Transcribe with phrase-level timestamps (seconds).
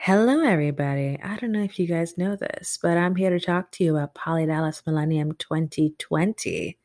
[0.00, 1.18] Hello, everybody.
[1.24, 3.96] I don't know if you guys know this, but I'm here to talk to you
[3.96, 6.78] about Poly Dallas Millennium 2020.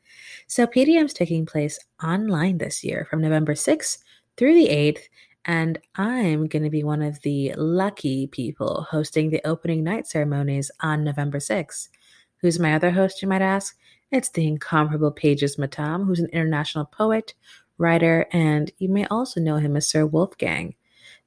[0.48, 4.00] So, PDM is taking place online this year from November 6th
[4.36, 5.04] through the 8th,
[5.46, 10.72] and I'm going to be one of the lucky people hosting the opening night ceremonies
[10.82, 11.90] on November 6th.
[12.38, 13.78] Who's my other host, you might ask?
[14.12, 17.36] It's the incomparable Pages Matam, who's an international poet,
[17.78, 20.74] writer, and you may also know him as Sir Wolfgang.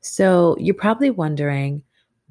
[0.00, 1.82] So you're probably wondering,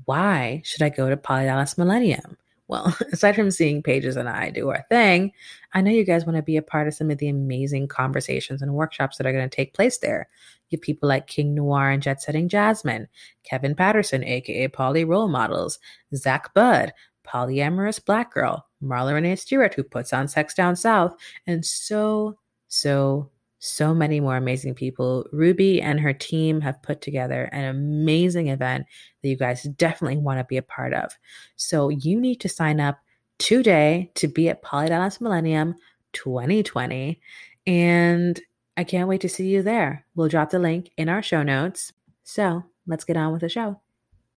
[0.05, 2.37] why should I go to Poly Dallas Millennium?
[2.67, 5.31] Well, aside from seeing Pages and I do our thing,
[5.73, 8.61] I know you guys want to be a part of some of the amazing conversations
[8.61, 10.29] and workshops that are going to take place there.
[10.69, 13.07] You have people like King Noir and Jet Setting Jasmine,
[13.43, 15.77] Kevin Patterson, aka Poly Role Models,
[16.15, 16.91] Zach Budd,
[17.25, 22.37] Polyamorous Black Girl, Marla Renee Stewart, who puts on Sex Down South, and so,
[22.67, 23.29] so,
[23.65, 25.25] so many more amazing people.
[25.31, 28.85] Ruby and her team have put together an amazing event
[29.21, 31.11] that you guys definitely want to be a part of.
[31.55, 32.99] So you need to sign up
[33.39, 35.75] today to be at Poly Dallas Millennium
[36.13, 37.19] 2020.
[37.65, 38.39] And
[38.77, 40.05] I can't wait to see you there.
[40.15, 41.91] We'll drop the link in our show notes.
[42.23, 43.81] So let's get on with the show.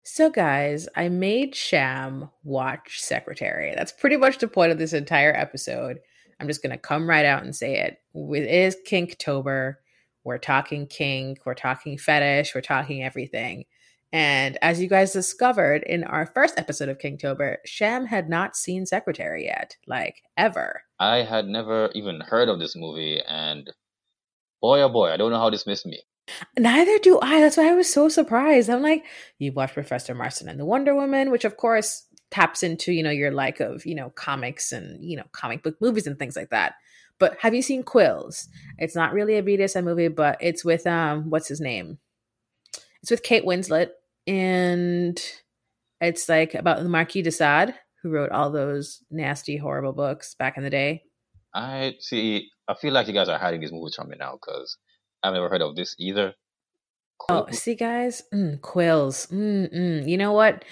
[0.08, 3.74] So, guys, I made Sham watch Secretary.
[3.76, 5.98] That's pretty much the point of this entire episode.
[6.40, 7.98] I'm just going to come right out and say it.
[8.14, 9.74] It is Kinktober.
[10.26, 13.64] We're talking kink, we're talking fetish, we're talking everything.
[14.12, 18.86] And as you guys discovered in our first episode of Kinktober, Sham had not seen
[18.86, 20.82] Secretary yet, like ever.
[20.98, 23.70] I had never even heard of this movie, and
[24.60, 26.02] boy, oh boy, I don't know how this missed me.
[26.58, 27.40] Neither do I.
[27.40, 28.68] That's why I was so surprised.
[28.68, 29.04] I'm like,
[29.38, 32.04] you watched Professor Marston and the Wonder Woman, which of course
[32.36, 35.74] taps into, you know, your like of, you know, comics and, you know, comic book
[35.80, 36.74] movies and things like that.
[37.18, 38.48] But have you seen Quills?
[38.76, 41.98] It's not really a BDSM movie, but it's with um what's his name?
[43.02, 43.88] It's with Kate Winslet
[44.26, 45.18] and
[46.02, 50.58] it's like about the Marquis de Sade, who wrote all those nasty, horrible books back
[50.58, 51.04] in the day.
[51.54, 52.50] I see.
[52.68, 54.76] I feel like you guys are hiding these movies from me now because
[55.22, 56.34] I've never heard of this either.
[57.30, 59.26] Oh, see, guys, mm, quills.
[59.28, 60.06] Mm-mm.
[60.06, 60.66] You know what?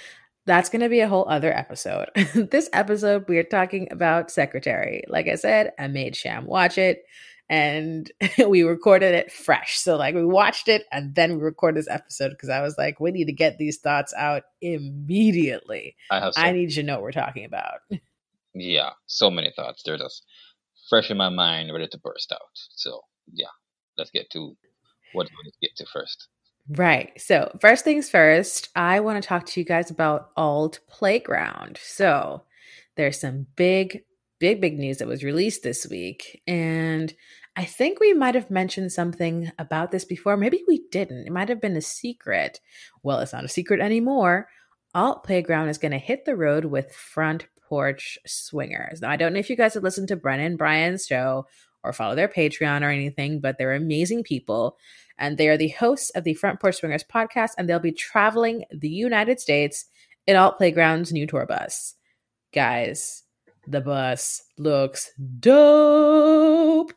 [0.47, 2.11] That's going to be a whole other episode.
[2.35, 5.05] this episode, we're talking about Secretary.
[5.09, 7.05] Like I said, I made Sham watch it
[7.49, 8.11] and
[8.49, 9.79] we recorded it fresh.
[9.79, 13.01] So, like, we watched it and then we recorded this episode because I was like,
[13.01, 15.97] we need to get these thoughts out immediately.
[16.11, 16.35] I have.
[16.35, 17.81] So, I need you to know what we're talking about.
[18.57, 19.83] Yeah, so many thoughts.
[19.85, 20.23] They're just
[20.89, 22.39] fresh in my mind, ready to burst out.
[22.53, 23.01] So,
[23.33, 23.49] yeah,
[23.99, 24.57] let's get to
[25.13, 26.29] what we need to get to first.
[26.69, 27.13] Right.
[27.21, 31.79] So, first things first, I want to talk to you guys about Alt Playground.
[31.83, 32.43] So,
[32.97, 34.05] there's some big,
[34.39, 36.43] big, big news that was released this week.
[36.47, 37.13] And
[37.57, 40.37] I think we might have mentioned something about this before.
[40.37, 41.27] Maybe we didn't.
[41.27, 42.61] It might have been a secret.
[43.03, 44.49] Well, it's not a secret anymore.
[44.95, 49.03] Alt Playground is going to hit the road with Front Porch Swingers.
[49.03, 51.47] Now, I don't know if you guys have listened to Brennan Bryan's show
[51.83, 54.79] or follow their Patreon or anything, but they're amazing people.
[55.19, 58.65] And they are the hosts of the Front Porch Swingers podcast, and they'll be traveling
[58.73, 59.87] the United States
[60.27, 61.95] in Alt Playground's new tour bus.
[62.53, 63.23] Guys,
[63.67, 66.93] the bus looks dope.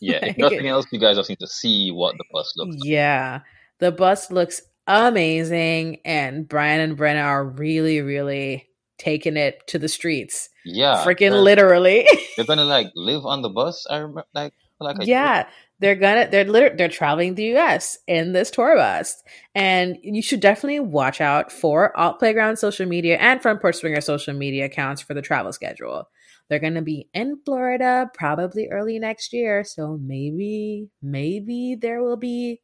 [0.00, 2.88] Yeah, if nothing else, you guys have seen to see what the bus looks like.
[2.88, 3.40] Yeah,
[3.78, 8.68] the bus looks amazing, and Brian and Brenna are really, really
[8.98, 10.48] taking it to the streets.
[10.64, 12.06] Yeah, freaking literally.
[12.36, 13.86] they're gonna like live on the bus.
[13.88, 15.48] I remember, like, like yeah,
[15.82, 17.98] they're gonna they're literally they're traveling the U.S.
[18.06, 19.22] in this tour bus,
[19.54, 24.00] and you should definitely watch out for Alt Playground social media and Front Porch Swinger
[24.00, 26.08] social media accounts for the travel schedule.
[26.48, 32.60] They're gonna be in Florida probably early next year, so maybe maybe there will be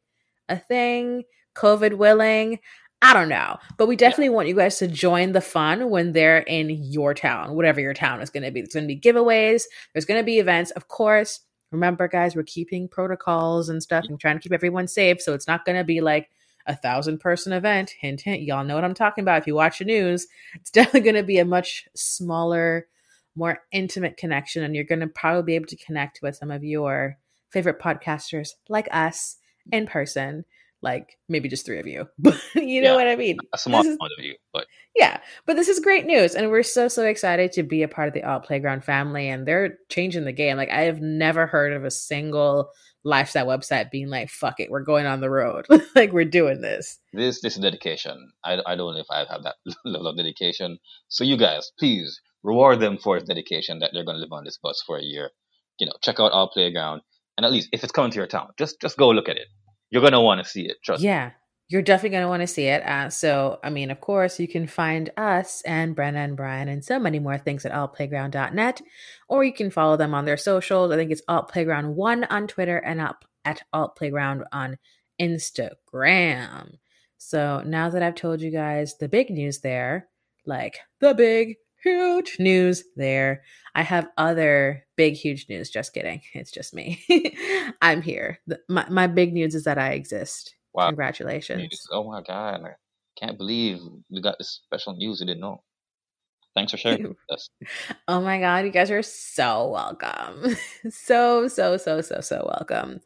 [0.47, 1.23] a thing,
[1.55, 2.59] COVID willing.
[3.01, 3.57] I don't know.
[3.77, 4.31] But we definitely yeah.
[4.31, 8.21] want you guys to join the fun when they're in your town, whatever your town
[8.21, 8.61] is going to be.
[8.61, 9.63] There's going to be giveaways,
[9.93, 10.71] there's going to be events.
[10.71, 11.39] Of course,
[11.71, 15.21] remember, guys, we're keeping protocols and stuff and trying to keep everyone safe.
[15.21, 16.29] So it's not going to be like
[16.65, 17.93] a thousand person event.
[17.99, 18.41] Hint, hint.
[18.41, 19.41] Y'all know what I'm talking about.
[19.41, 22.87] If you watch the news, it's definitely going to be a much smaller,
[23.35, 24.63] more intimate connection.
[24.63, 27.17] And you're going to probably be able to connect with some of your
[27.49, 29.37] favorite podcasters like us
[29.71, 30.45] in person
[30.81, 33.37] like maybe just three of you but you know yeah, what i mean?
[33.53, 34.65] a small is, of you but
[34.95, 38.07] yeah but this is great news and we're so so excited to be a part
[38.07, 40.57] of the alt playground family and they're changing the game.
[40.57, 42.69] Like i have never heard of a single
[43.03, 45.65] lifestyle website being like fuck it we're going on the road.
[45.95, 46.99] Like we're doing this.
[47.13, 48.31] This this is dedication.
[48.45, 49.55] I, I don't know if i have that
[49.85, 50.77] level of dedication.
[51.07, 54.59] So you guys please reward them for dedication that they're going to live on this
[54.61, 55.31] bus for a year.
[55.79, 57.01] You know check out alt playground
[57.37, 59.47] and at least if it's coming to your town just just go look at it
[59.89, 60.77] you're gonna want to see it.
[60.83, 61.27] Trust yeah.
[61.27, 61.31] me.
[61.69, 62.81] you're definitely going to want to see it.
[62.81, 66.83] Uh, so, I mean, of course, you can find us and Brenna and Brian and
[66.83, 68.81] so many more things at altplayground.net,
[69.27, 70.91] or you can follow them on their socials.
[70.91, 74.77] I think it's Alt Playground 1 on Twitter and up at Alt Playground on
[75.21, 76.77] Instagram.
[77.17, 80.07] So, now that I've told you guys the big news there,
[80.45, 83.43] like the big, huge news there,
[83.75, 85.69] I have other big, huge news.
[85.69, 86.21] Just kidding.
[86.33, 87.03] It's just me.
[87.81, 88.39] I'm here.
[88.47, 90.55] The, my, my big news is that I exist.
[90.73, 90.87] Wow.
[90.87, 91.87] Congratulations.
[91.91, 92.61] Oh my God.
[92.65, 92.75] I
[93.19, 93.79] can't believe
[94.09, 95.21] we got this special news.
[95.21, 95.63] I didn't know.
[96.55, 97.49] Thanks for sharing with us.
[98.07, 98.65] Oh my God.
[98.65, 100.55] You guys are so welcome.
[100.89, 103.01] so, so, so, so, so welcome.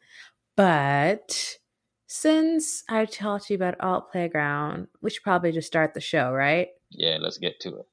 [0.56, 1.58] But
[2.08, 6.32] since I talked to you about Alt Playground, we should probably just start the show,
[6.32, 6.70] right?
[6.92, 7.86] Yeah, let's get to it.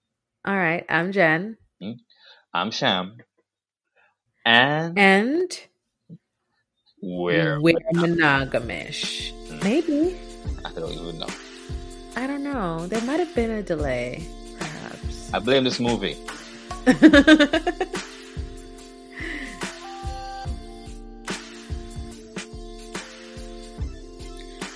[0.43, 0.87] All right.
[0.89, 1.59] I'm Jen.
[1.83, 1.93] Hmm?
[2.55, 3.19] I'm Sham.
[4.47, 4.99] And.
[4.99, 5.61] And.
[7.03, 9.35] We're, we're monogamish.
[9.63, 10.17] Maybe.
[10.65, 11.27] I don't even know.
[12.17, 12.87] I don't know.
[12.87, 14.27] There might have been a delay,
[14.59, 15.31] perhaps.
[15.35, 16.17] I blame this movie.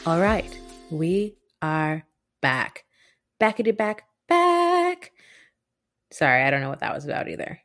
[0.06, 0.58] All right,
[0.90, 2.04] we are
[2.42, 2.84] back.
[3.40, 5.13] Backity back, back.
[6.14, 7.60] Sorry, I don't know what that was about either.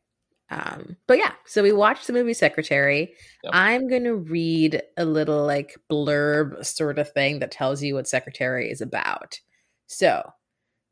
[0.50, 3.13] Um, but yeah, so we watched the movie Secretary.
[3.44, 3.54] Yep.
[3.54, 8.07] I'm going to read a little like blurb sort of thing that tells you what
[8.07, 9.40] Secretary is about.
[9.86, 10.31] So,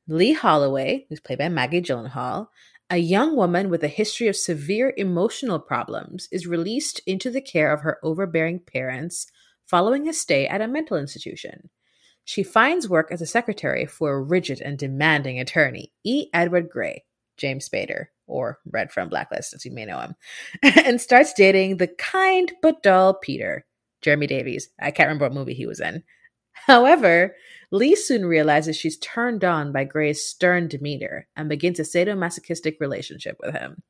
[0.07, 2.48] Lee Holloway, who's played by Maggie Gyllenhaal,
[2.92, 7.74] a young woman with a history of severe emotional problems, is released into the care
[7.74, 9.25] of her overbearing parents
[9.65, 11.69] following a stay at a mental institution.
[12.24, 16.27] She finds work as a secretary for a rigid and demanding attorney, E.
[16.33, 17.04] Edward Grey,
[17.38, 20.16] James Spader, or Red from Blacklist, as you may know him,
[20.86, 23.66] and starts dating the kind but dull Peter,
[24.01, 24.69] Jeremy Davies.
[24.80, 26.04] I can't remember what movie he was in.
[26.54, 27.36] However,
[27.72, 33.38] Lee soon realizes she's turned on by Grey's stern demeanor and begins a sadomasochistic relationship
[33.40, 33.83] with him.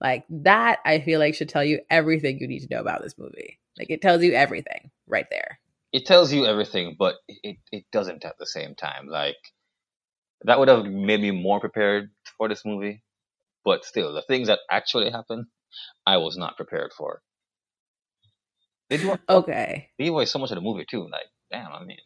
[0.00, 3.18] Like that, I feel like should tell you everything you need to know about this
[3.18, 3.58] movie.
[3.78, 5.58] Like it tells you everything right there.
[5.92, 9.08] It tells you everything, but it, it doesn't at the same time.
[9.08, 9.36] Like
[10.42, 13.02] that would have made me more prepared for this movie
[13.66, 15.46] but still, the things that actually happened,
[16.06, 17.20] I was not prepared for.
[18.88, 19.88] They do okay.
[19.98, 21.08] They give so much of the movie too.
[21.10, 21.98] Like, damn, I mean.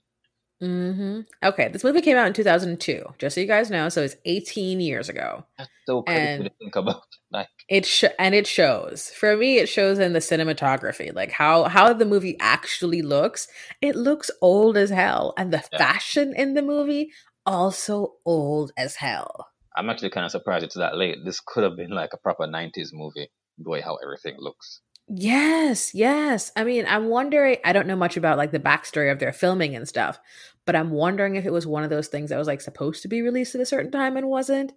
[0.63, 1.21] Mm-hmm.
[1.47, 3.91] Okay, this movie came out in 2002, just so you guys know.
[3.91, 5.45] So it's 18 years ago.
[5.59, 7.03] That's so crazy and to think about.
[7.33, 9.11] Like it sh- and it shows.
[9.11, 13.47] For me, it shows in the cinematography, like how how the movie actually looks.
[13.81, 15.79] It looks old as hell, and the yeah.
[15.79, 17.13] fashion in the movie
[17.47, 19.50] also old as hell.
[19.81, 21.25] I'm actually kind of surprised it's that late.
[21.25, 24.83] This could have been like a proper 90s movie, the way how everything looks.
[25.09, 26.53] Yes, yes.
[26.55, 29.75] I mean, I'm wondering, I don't know much about like the backstory of their filming
[29.75, 30.21] and stuff,
[30.67, 33.09] but I'm wondering if it was one of those things that was like supposed to
[33.09, 34.73] be released at a certain time and wasn't.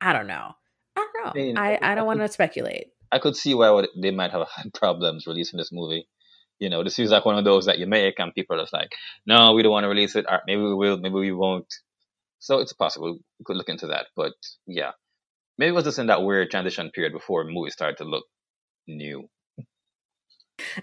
[0.00, 0.52] I don't know.
[0.96, 1.30] I don't know.
[1.30, 2.88] I, mean, I, I, don't want to speculate.
[3.12, 6.08] I could see why they might have had problems releasing this movie.
[6.58, 8.72] You know, this is like one of those that you make and people are just
[8.72, 8.90] like,
[9.24, 10.26] no, we don't want to release it.
[10.28, 11.72] Or maybe we will, maybe we won't.
[12.38, 14.06] So it's possible we could look into that.
[14.16, 14.32] But
[14.66, 14.92] yeah,
[15.56, 18.24] maybe it was just in that weird transition period before movies started to look
[18.86, 19.28] new.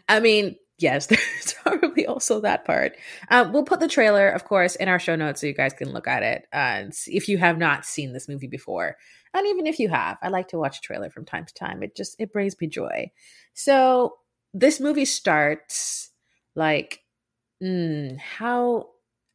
[0.07, 2.93] I mean, yes, there's probably also that part.
[3.29, 5.91] Um, we'll put the trailer, of course, in our show notes so you guys can
[5.91, 6.47] look at it.
[6.53, 8.97] Uh, if you have not seen this movie before,
[9.33, 11.83] and even if you have, I like to watch a trailer from time to time.
[11.83, 13.11] It just it brings me joy.
[13.53, 14.15] So
[14.53, 16.11] this movie starts
[16.55, 17.01] like
[17.61, 18.89] mm, how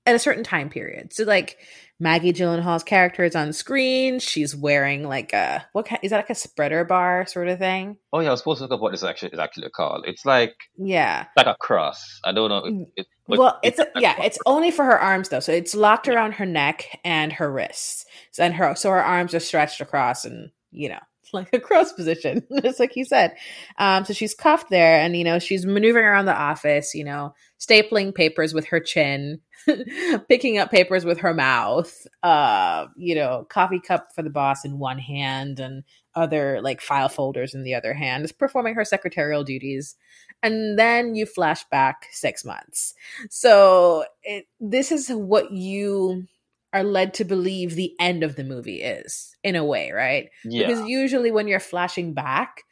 [0.06, 1.12] at a certain time period.
[1.12, 1.58] So like
[2.02, 4.18] Maggie Gyllenhaal's character is on screen.
[4.18, 7.98] She's wearing like a what is that like a spreader bar sort of thing?
[8.12, 10.04] Oh yeah, I was supposed to look up what this actually is actually called.
[10.06, 12.20] It's like yeah, like a cross.
[12.24, 12.62] I don't know.
[12.62, 15.52] Mm, it, it, well, it's, it's a, yeah, it's only for her arms though, so
[15.52, 19.40] it's locked around her neck and her wrists, so, and her so her arms are
[19.40, 21.00] stretched across, and you know
[21.34, 23.36] like a cross position, just like you said.
[23.78, 27.34] Um, so she's cuffed there, and you know she's maneuvering around the office, you know,
[27.58, 29.40] stapling papers with her chin,
[30.28, 34.78] picking up papers with her mouth, uh, you know, coffee cup for the boss in
[34.78, 35.84] one hand, and
[36.14, 39.96] other like file folders in the other hand, is performing her secretarial duties.
[40.42, 42.94] And then you flash back six months.
[43.28, 46.26] So it, this is what you
[46.72, 50.28] are led to believe the end of the movie is in a way, right?
[50.44, 50.66] Yeah.
[50.66, 52.62] Because usually when you're flashing back,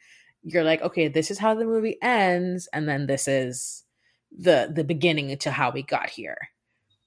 [0.43, 3.83] you're like, okay, this is how the movie ends, and then this is
[4.31, 6.37] the the beginning to how we got here.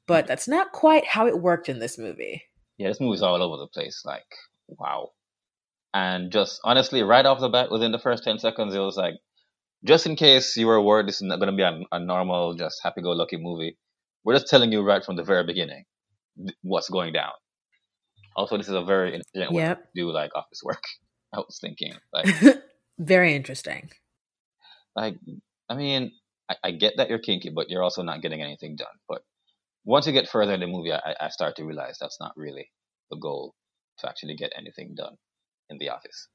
[0.07, 2.43] But that's not quite how it worked in this movie.
[2.77, 4.03] Yeah, this movie's all over the place.
[4.05, 4.27] Like,
[4.69, 5.11] wow.
[5.95, 9.15] And just honestly, right off the bat, within the first ten seconds, it was like,
[9.85, 12.55] just in case you were worried this is not going to be a, a normal,
[12.55, 13.77] just happy-go-lucky movie,
[14.25, 15.85] We're just telling you right from the very beginning
[16.63, 17.33] what's going down.
[18.37, 19.79] Also, this is a very intelligent yep.
[19.79, 20.83] way to do like office work.
[21.35, 22.27] I was thinking, like,
[22.99, 23.91] very interesting.
[24.95, 25.17] Like,
[25.69, 26.13] I mean,
[26.51, 28.95] I, I, get that you're kinky, but you're also not getting anything done.
[29.09, 29.23] But
[29.85, 32.71] once you get further in the movie, I, I start to realize that's not really
[33.11, 33.55] the goal
[33.99, 35.17] to actually get anything done
[35.71, 36.29] in the office.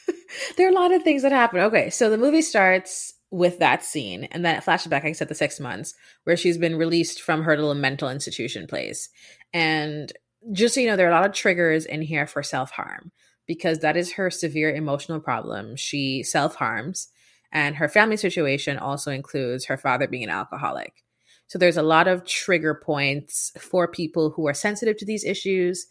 [0.56, 1.60] there are a lot of things that happen.
[1.60, 5.28] Okay, so the movie starts with that scene, and then it flashes back, I said,
[5.28, 5.94] the six months
[6.24, 9.08] where she's been released from her little mental institution place.
[9.52, 10.12] And
[10.52, 13.12] just so you know, there are a lot of triggers in here for self harm
[13.46, 15.76] because that is her severe emotional problem.
[15.76, 17.08] She self harms,
[17.52, 21.04] and her family situation also includes her father being an alcoholic.
[21.46, 25.86] So there's a lot of trigger points for people who are sensitive to these issues.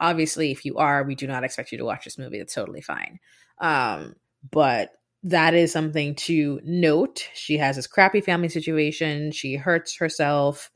[0.00, 2.38] Obviously, if you are, we do not expect you to watch this movie.
[2.38, 3.20] It's totally fine.
[3.60, 4.16] Um,
[4.50, 4.90] but
[5.22, 7.28] that is something to note.
[7.34, 9.32] She has this crappy family situation.
[9.32, 10.70] She hurts herself.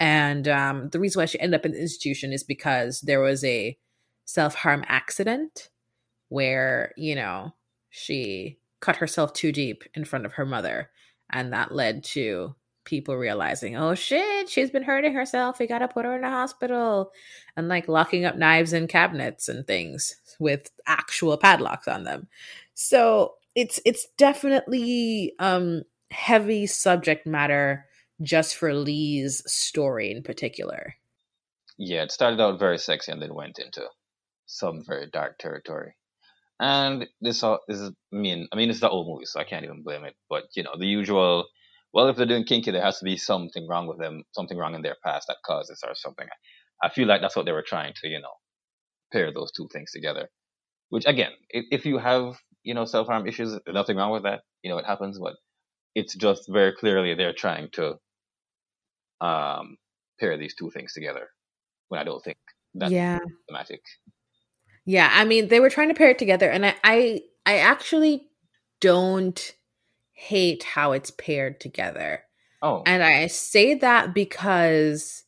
[0.00, 3.44] And um, the reason why she ended up in the institution is because there was
[3.44, 3.78] a
[4.24, 5.68] self harm accident
[6.28, 7.54] where, you know,
[7.90, 10.90] she cut herself too deep in front of her mother.
[11.30, 15.58] And that led to people realizing, oh shit, she's been hurting herself.
[15.58, 17.12] We got to put her in a hospital.
[17.56, 22.26] And like locking up knives in cabinets and things with actual padlocks on them.
[22.74, 27.86] So it's it's definitely um heavy subject matter
[28.22, 30.94] just for Lee's story in particular.
[31.76, 33.82] Yeah, it started out very sexy and then went into
[34.46, 35.96] some very dark territory.
[36.60, 39.44] And this, all, this is, I mean, I mean, it's the old movie, so I
[39.44, 40.14] can't even blame it.
[40.30, 41.46] But you know, the usual.
[41.92, 44.74] Well, if they're doing kinky, there has to be something wrong with them, something wrong
[44.74, 46.26] in their past that causes or something.
[46.82, 48.32] I feel like that's what they were trying to, you know,
[49.12, 50.28] pair those two things together.
[50.88, 54.40] Which again, if you have, you know, self harm issues, nothing wrong with that.
[54.62, 55.34] You know, it happens, but
[55.94, 57.94] it's just very clearly they're trying to
[59.20, 59.76] um,
[60.18, 61.28] pair these two things together
[61.88, 62.38] when I don't think
[62.74, 63.20] that's yeah.
[63.48, 63.82] thematic.
[64.86, 68.28] Yeah, I mean they were trying to pair it together, and I, I I actually
[68.80, 69.54] don't
[70.12, 72.24] hate how it's paired together.
[72.62, 72.82] Oh.
[72.86, 75.23] And I say that because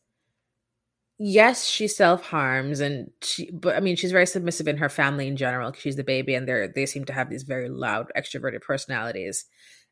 [1.19, 5.27] yes, she self harms and she but I mean she's very submissive in her family
[5.27, 8.61] in general she's the baby and they're they seem to have these very loud extroverted
[8.61, 9.45] personalities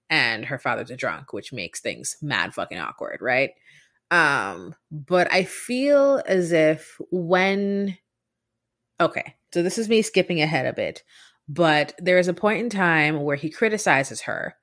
[0.10, 3.52] and her father's a drunk, which makes things mad fucking awkward, right?
[4.12, 7.98] Um, but I feel as if when
[9.00, 11.04] okay, so this is me skipping ahead a bit,
[11.50, 14.56] but there is a point in time where he criticizes her,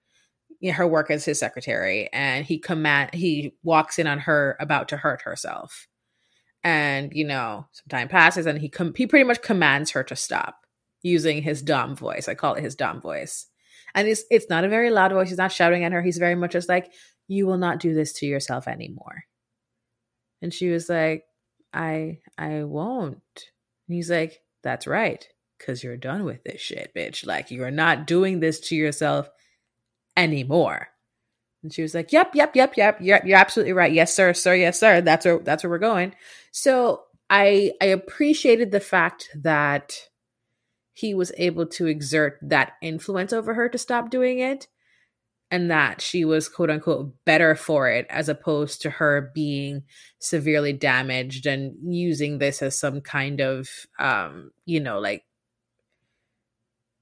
[0.73, 4.97] her work as his secretary, and he command he walks in on her about to
[4.97, 5.89] hurt herself.
[6.65, 10.17] And you know, some time passes, and he com- he pretty much commands her to
[10.17, 10.59] stop
[11.03, 12.29] using his dumb voice.
[12.29, 13.47] I call it his dumb voice,
[13.95, 15.29] and it's it's not a very loud voice.
[15.29, 16.03] He's not shouting at her.
[16.03, 16.93] He's very much just like,
[17.27, 19.25] "You will not do this to yourself anymore."
[20.43, 21.25] And she was like,
[21.73, 23.23] I I won't.
[23.89, 25.27] And he's like, That's right,
[25.59, 27.27] because you're done with this shit, bitch.
[27.27, 29.31] Like you're not doing this to yourself
[30.17, 30.89] anymore.
[31.63, 32.99] And she was like, Yep, yep, yep, yep.
[33.01, 33.93] You're you're absolutely right.
[33.93, 35.01] Yes, sir, sir, yes, sir.
[35.01, 36.15] That's where that's where we're going.
[36.51, 39.95] So I I appreciated the fact that
[40.93, 44.69] he was able to exert that influence over her to stop doing it
[45.51, 49.83] and that she was quote unquote better for it as opposed to her being
[50.19, 55.25] severely damaged and using this as some kind of um you know like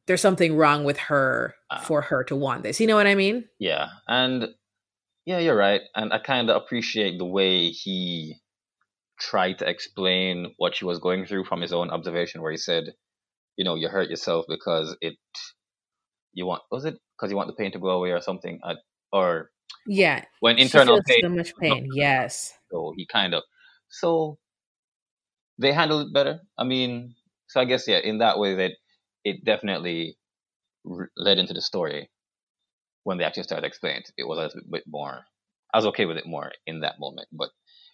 [0.07, 3.15] there's something wrong with her uh, for her to want this you know what i
[3.15, 3.45] mean?
[3.59, 4.49] Yeah and
[5.25, 8.37] yeah you're right and i kind of appreciate the way he
[9.19, 12.85] tried to explain what she was going through from his own observation where he said
[13.57, 15.17] you know you hurt yourself because it
[16.33, 18.61] you want was it because you want the pain to go away or something?
[19.13, 19.51] Or
[19.87, 22.55] yeah when internal pain so much pain yes.
[22.71, 23.43] So he kind of
[23.89, 24.39] so
[25.59, 26.41] they handled it better.
[26.57, 27.15] I mean
[27.49, 28.73] so i guess yeah in that way that
[29.25, 30.17] it definitely
[31.17, 32.11] led into the story
[33.05, 35.25] when they actually started explaining it, it was a little bit more
[35.73, 37.51] i was okay with it more in that moment but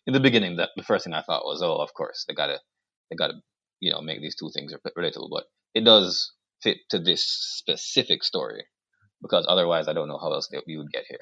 [0.06, 2.58] in the beginning that the first thing i thought was oh of course they gotta
[3.10, 3.34] they gotta
[3.80, 8.64] you know make these two things relatable but it does fit to this specific story
[9.22, 11.18] because otherwise I don't know how else we would get here.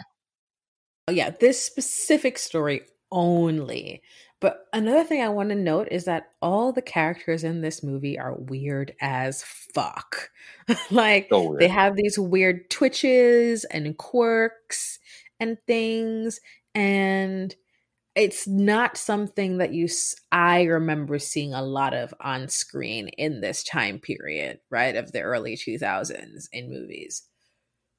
[1.09, 2.83] Oh, yeah, this specific story
[3.14, 4.02] only.
[4.40, 8.18] But another thing I want to note is that all the characters in this movie
[8.18, 10.30] are weird as fuck.
[10.90, 14.99] like so they have these weird twitches and quirks
[15.40, 16.40] and things
[16.75, 17.54] and
[18.14, 19.88] it's not something that you
[20.33, 25.21] i remember seeing a lot of on screen in this time period right of the
[25.21, 27.25] early 2000s in movies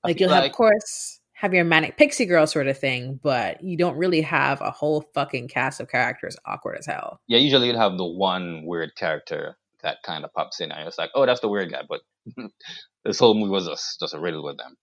[0.03, 3.61] like you'll like, have of course have your manic pixie girl sort of thing, but
[3.61, 7.19] you don't really have a whole fucking cast of characters awkward as hell.
[7.27, 10.97] Yeah, usually you'd have the one weird character that kind of pops in, and it's
[10.97, 11.81] like, oh, that's the weird guy.
[11.87, 12.01] But
[13.03, 14.77] this whole movie was just just a riddle with them.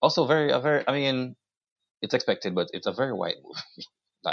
[0.00, 1.34] Also, very a very, I mean,
[2.00, 3.88] it's expected, but it's a very white movie.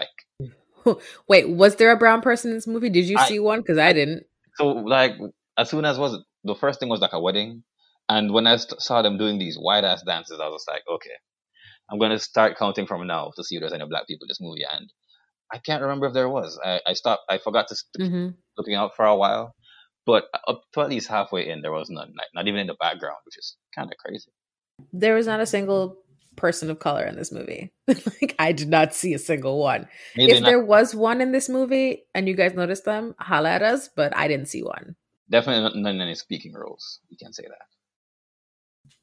[0.86, 2.90] like, wait, was there a brown person in this movie?
[2.90, 3.62] Did you I, see one?
[3.62, 4.28] Because I didn't.
[4.58, 5.14] So, like,
[5.58, 7.64] as soon as was the first thing was like a wedding,
[8.08, 11.16] and when I st- saw them doing these white ass dances, I was like, okay,
[11.92, 14.30] I'm going to start counting from now to see if there's any black people in
[14.30, 14.64] this movie.
[14.72, 14.92] And
[15.52, 16.58] I can't remember if there was.
[16.64, 18.30] I, I stopped, I forgot to mm-hmm.
[18.58, 19.54] looking out for a while.
[20.06, 22.76] But up to at least halfway in, there was none, like, not even in the
[22.80, 24.32] background, which is kind of crazy.
[24.94, 25.98] There was not a single
[26.38, 27.72] person of color in this movie.
[27.88, 29.88] like I did not see a single one.
[30.16, 30.48] Maybe if not.
[30.48, 34.16] there was one in this movie and you guys noticed them, holla at us, but
[34.16, 34.96] I didn't see one.
[35.30, 37.00] Definitely none in any speaking roles.
[37.10, 37.68] You can't say that.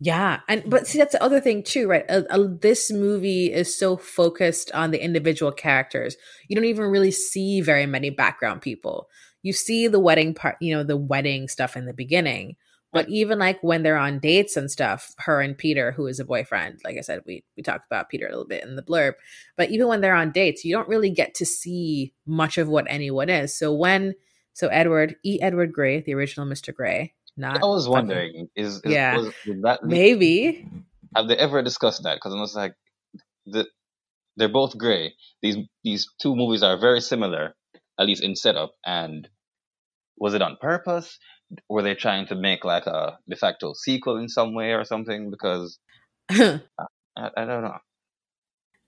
[0.01, 2.05] Yeah, and but see that's the other thing too, right?
[2.09, 6.17] Uh, uh, this movie is so focused on the individual characters.
[6.49, 9.09] You don't even really see very many background people.
[9.43, 12.57] You see the wedding part, you know, the wedding stuff in the beginning,
[12.93, 16.25] but even like when they're on dates and stuff, her and Peter, who is a
[16.25, 19.15] boyfriend, like I said, we we talked about Peter a little bit in the blurb.
[19.57, 22.87] But even when they're on dates, you don't really get to see much of what
[22.89, 23.57] anyone is.
[23.59, 24.15] So when
[24.53, 25.41] so Edward E.
[25.43, 26.73] Edward Grey, the original Mr.
[26.73, 27.63] Grey, not.
[27.63, 30.69] I was wondering, is, is yeah, was, that maybe
[31.17, 32.17] have they ever discussed that?
[32.17, 32.75] Because I was like,
[33.47, 33.67] the,
[34.37, 35.15] they're both gray.
[35.43, 37.55] These these two movies are very similar,
[37.99, 38.75] at least in setup.
[38.85, 39.29] And
[40.17, 41.19] was it on purpose?
[41.69, 45.31] Were they trying to make like a de facto sequel in some way or something?
[45.31, 45.79] Because
[46.31, 46.59] I,
[47.17, 47.79] I don't know.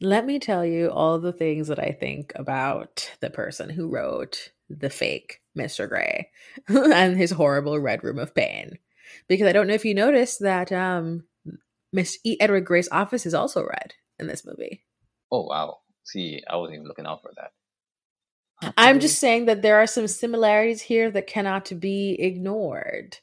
[0.02, 4.50] Let me tell you all the things that I think about the person who wrote
[4.71, 5.89] the fake Mr.
[5.89, 6.31] Grey
[6.69, 8.79] and his horrible red room of pain.
[9.29, 11.25] Because I don't know if you noticed that um
[11.93, 12.37] Miss E.
[12.41, 14.85] Edward Grey's office is also red in this movie.
[15.31, 15.79] Oh wow.
[16.05, 17.53] See, I wasn't even looking out for that.
[18.77, 23.17] I'm just saying that there are some similarities here that cannot be ignored.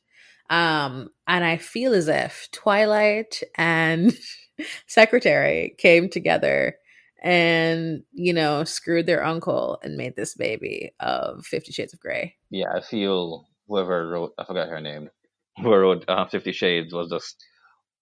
[0.49, 4.17] Um, and I feel as if Twilight and
[4.87, 6.77] Secretary came together
[7.23, 12.35] and you know screwed their uncle and made this baby of Fifty Shades of Grey.
[12.49, 15.09] Yeah, I feel whoever wrote I forgot her name,
[15.57, 17.43] whoever wrote uh, Fifty Shades was just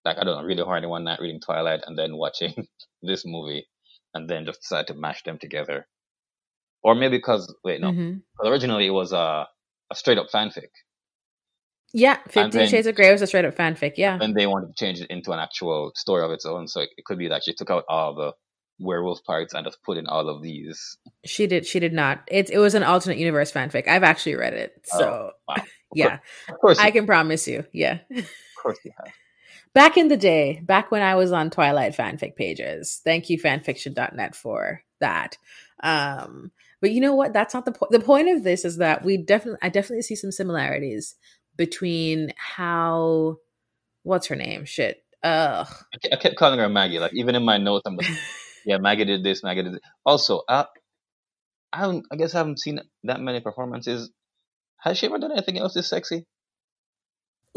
[0.03, 2.67] like I don't know, really horny one night reading Twilight and then watching
[3.01, 3.67] this movie,
[4.13, 5.87] and then just decided to mash them together.
[6.83, 8.47] Or maybe because wait no, mm-hmm.
[8.47, 9.47] originally it was a
[9.91, 10.69] a straight up fanfic.
[11.93, 13.93] Yeah, Fifty then, Shades of Grey was a straight up fanfic.
[13.95, 16.81] Yeah, and they wanted to change it into an actual story of its own, so
[16.81, 18.33] it, it could be that she took out all the
[18.79, 20.97] werewolf parts and just put in all of these.
[21.25, 21.65] She did.
[21.65, 22.21] She did not.
[22.27, 23.87] It it was an alternate universe fanfic.
[23.87, 24.81] I've actually read it.
[24.93, 25.63] Oh, so oh, wow.
[25.95, 27.65] yeah, of course, I can promise you.
[27.73, 28.27] Yeah, of
[28.61, 29.13] course you have.
[29.73, 33.01] Back in the day, back when I was on Twilight fanfic pages.
[33.03, 35.37] Thank you, fanfiction.net, for that.
[35.83, 37.33] Um, but you know what?
[37.33, 37.91] That's not the point.
[37.91, 41.15] The point of this is that we definitely, I definitely see some similarities
[41.57, 43.37] between how,
[44.03, 44.63] what's her name?
[44.63, 45.03] Shit.
[45.23, 45.67] Ugh.
[46.11, 46.99] I kept calling her Maggie.
[46.99, 48.07] Like even in my notes, I'm like,
[48.65, 49.81] yeah, Maggie did this, Maggie did this.
[50.05, 50.65] Also, uh,
[51.71, 54.09] I haven't, I guess I haven't seen that many performances.
[54.77, 56.25] Has she ever done anything else this sexy?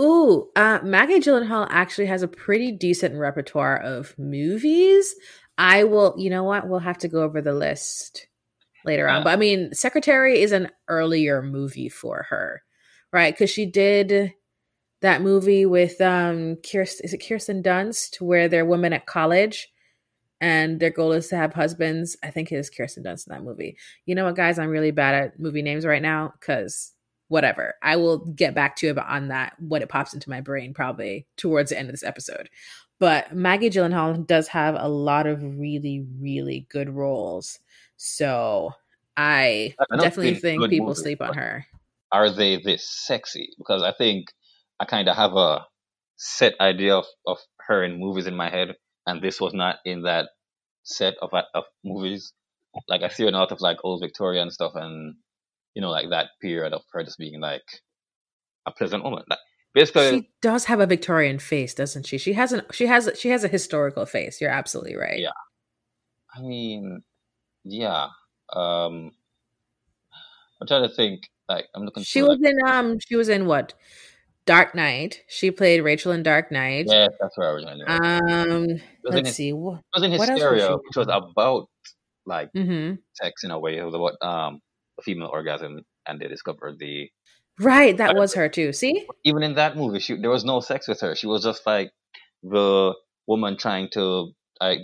[0.00, 5.14] Ooh, uh, Maggie Gyllenhaal actually has a pretty decent repertoire of movies.
[5.56, 6.68] I will, you know what?
[6.68, 8.28] We'll have to go over the list
[8.84, 9.24] later on.
[9.24, 12.62] But I mean, Secretary is an earlier movie for her,
[13.12, 13.34] right?
[13.34, 14.34] Because she did
[15.00, 19.68] that movie with um Kirsten, is it Kirsten Dunst, where they're women at college
[20.40, 22.16] and their goal is to have husbands.
[22.22, 23.76] I think it is Kirsten Dunst in that movie.
[24.06, 24.58] You know what, guys?
[24.58, 26.92] I'm really bad at movie names right now because
[27.28, 27.74] whatever.
[27.82, 31.26] I will get back to you on that when it pops into my brain, probably
[31.36, 32.48] towards the end of this episode.
[33.00, 37.58] But Maggie Gyllenhaal does have a lot of really, really good roles.
[37.96, 38.72] So
[39.16, 41.66] I, I definitely think people movies, sleep on her.
[42.10, 43.50] Are they this sexy?
[43.58, 44.32] Because I think
[44.80, 45.66] I kind of have a
[46.16, 48.74] set idea of, of her in movies in my head
[49.08, 50.28] and this was not in that
[50.82, 52.32] set of of movies.
[52.86, 55.16] Like I see a lot of like old Victorian stuff, and
[55.74, 57.64] you know, like that period of her just being like
[58.66, 59.24] a pleasant woman.
[59.28, 59.38] Like
[59.74, 62.18] basically, she does have a Victorian face, doesn't she?
[62.18, 64.40] She has an she has she has a historical face.
[64.40, 65.18] You're absolutely right.
[65.18, 65.30] Yeah,
[66.34, 67.02] I mean,
[67.64, 68.08] yeah.
[68.52, 69.12] Um,
[70.60, 71.30] I'm trying to think.
[71.48, 72.02] Like I'm looking.
[72.02, 72.98] She was like, in um.
[73.00, 73.72] She was in what?
[74.48, 75.22] Dark Knight.
[75.28, 76.86] She played Rachel in Dark Knight.
[76.88, 77.82] Yeah, that's where I was going.
[77.86, 79.52] Um, let's see.
[79.52, 81.68] What it was in Hysteria, was which was about
[82.24, 82.94] like mm-hmm.
[83.12, 83.76] sex in a way.
[83.76, 84.60] It was about um
[84.98, 87.10] a female orgasm, and they discovered the
[87.60, 87.94] right.
[87.98, 88.72] That was her too.
[88.72, 91.14] See, even in that movie, she there was no sex with her.
[91.14, 91.92] She was just like
[92.42, 92.94] the
[93.26, 94.32] woman trying to
[94.62, 94.78] I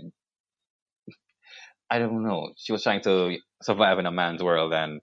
[1.88, 2.52] I don't know.
[2.58, 5.00] She was trying to survive in a man's world and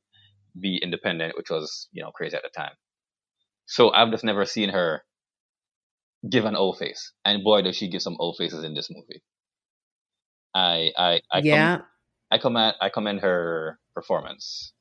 [0.60, 2.74] be independent, which was you know crazy at the time.
[3.72, 5.02] So I've just never seen her
[6.30, 9.24] give an old face, and boy, does she give some old faces in this movie.
[10.54, 11.78] I I I yeah.
[11.78, 11.86] Com-
[12.32, 14.74] I commend I commend her performance.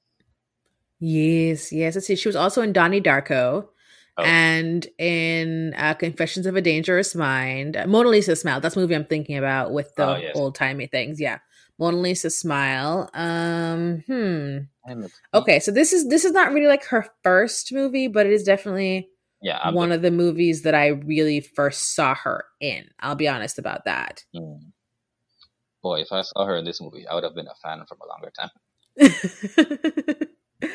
[0.98, 1.94] Yes, yes.
[1.94, 2.16] Let's see.
[2.16, 3.68] She was also in Donnie Darko.
[4.18, 4.24] Oh.
[4.24, 8.60] And in uh, Confessions of a Dangerous Mind, Mona Lisa Smile.
[8.60, 10.32] That's the movie I'm thinking about with the oh, yes.
[10.34, 11.20] old timey things.
[11.20, 11.38] Yeah,
[11.80, 13.10] Mona Lisa Smile.
[13.14, 14.58] Um, hmm.
[15.32, 18.44] Okay, so this is this is not really like her first movie, but it is
[18.44, 19.08] definitely
[19.42, 22.84] yeah I'm one of the movies that I really first saw her in.
[23.00, 24.24] I'll be honest about that.
[24.36, 24.60] Mm.
[25.82, 27.98] Boy, if I saw her in this movie, I would have been a fan from
[28.02, 28.50] a longer time.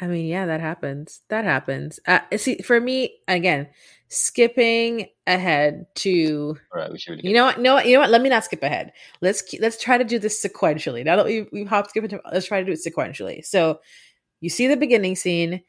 [0.00, 1.22] I mean, yeah, that happens.
[1.28, 1.98] That happens.
[2.06, 3.68] Uh, see, for me, again,
[4.08, 8.10] skipping ahead to right, we should you know what, no, you know what?
[8.10, 8.92] Let me not skip ahead.
[9.20, 11.04] Let's let's try to do this sequentially.
[11.04, 13.44] Now that we we've hopped skip into, let's try to do it sequentially.
[13.44, 13.80] So,
[14.40, 15.62] you see the beginning scene.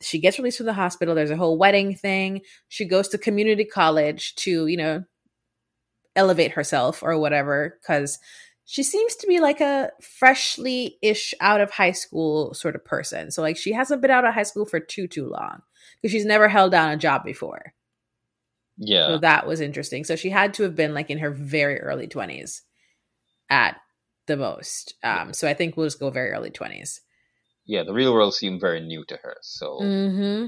[0.00, 1.14] She gets released from the hospital.
[1.16, 2.42] There's a whole wedding thing.
[2.68, 5.04] She goes to community college to you know
[6.14, 8.18] elevate herself or whatever because
[8.64, 13.30] she seems to be like a freshly ish out of high school sort of person.
[13.30, 15.62] So like she hasn't been out of high school for too too long
[16.00, 17.74] because she's never held down a job before.
[18.76, 19.08] Yeah.
[19.08, 20.04] So that was interesting.
[20.04, 22.60] So she had to have been like in her very early 20s
[23.50, 23.76] at
[24.26, 24.94] the most.
[25.02, 27.00] Um so I think we'll just go very early 20s.
[27.64, 29.36] Yeah, the real world seemed very new to her.
[29.42, 30.46] So mm-hmm.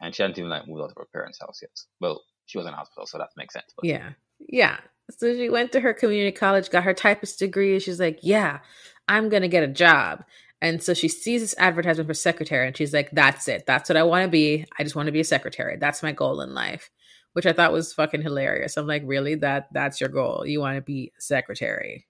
[0.00, 1.70] and she hadn't even like moved out of her parents' house yet.
[2.00, 3.72] Well, she was in hospital, so that makes sense.
[3.76, 3.84] But.
[3.84, 4.10] Yeah.
[4.40, 4.78] Yeah.
[5.18, 7.74] So she went to her community college, got her typist degree.
[7.74, 8.60] and She's like, yeah,
[9.08, 10.24] I'm going to get a job.
[10.62, 13.64] And so she sees this advertisement for secretary and she's like, that's it.
[13.66, 14.66] That's what I want to be.
[14.78, 15.76] I just want to be a secretary.
[15.78, 16.90] That's my goal in life,
[17.32, 18.76] which I thought was fucking hilarious.
[18.76, 19.36] I'm like, really?
[19.36, 20.44] That that's your goal?
[20.46, 22.06] You want to be secretary?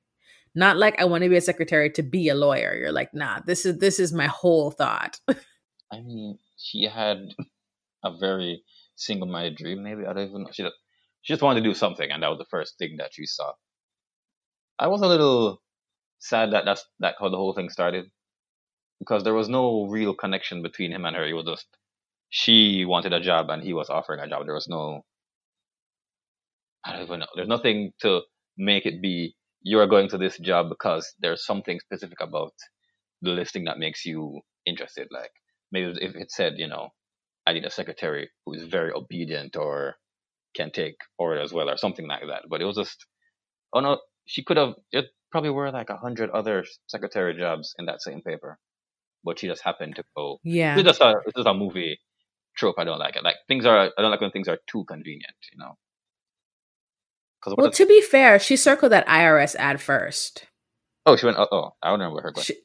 [0.55, 2.75] Not like I want to be a secretary to be a lawyer.
[2.75, 5.21] You're like, nah, this is this is my whole thought.
[5.93, 7.29] I mean, she had
[8.05, 8.63] a very
[8.97, 9.83] single-minded dream.
[9.85, 10.51] Maybe I don't even know.
[10.53, 10.69] She
[11.23, 13.53] she just wanted to do something, and that was the first thing that she saw.
[14.79, 15.63] I was a little
[16.21, 18.11] sad that that's that how the whole thing started,
[18.99, 21.27] because there was no real connection between him and her.
[21.27, 21.67] It was just
[22.31, 24.47] she wanted a job and he was offering a job.
[24.47, 25.05] There was no,
[26.85, 27.27] I don't even know.
[27.37, 28.23] There's nothing to
[28.59, 32.55] make it be you are going to this job because there's something specific about
[33.23, 35.09] the listing that makes you interested.
[35.11, 35.33] Like
[35.73, 36.91] maybe if it said, you know,
[37.47, 39.97] I need a secretary who is very obedient or
[40.55, 42.43] can take orders as well or something like that.
[42.49, 43.07] But it was just,
[43.73, 47.87] oh no, she could have, it probably were like a hundred other secretary jobs in
[47.87, 48.59] that same paper.
[49.25, 50.39] But she just happened to go.
[50.43, 50.77] Yeah.
[50.77, 51.99] It's just a, it's just a movie
[52.57, 52.77] trope.
[52.79, 53.25] I don't like it.
[53.25, 55.77] Like things are, I don't like when things are too convenient, you know?
[57.57, 60.47] well, is, to be fair, she circled that IRS ad first.
[61.07, 61.39] Oh, she went.
[61.39, 62.43] Oh, oh I don't remember her.
[62.43, 62.57] She,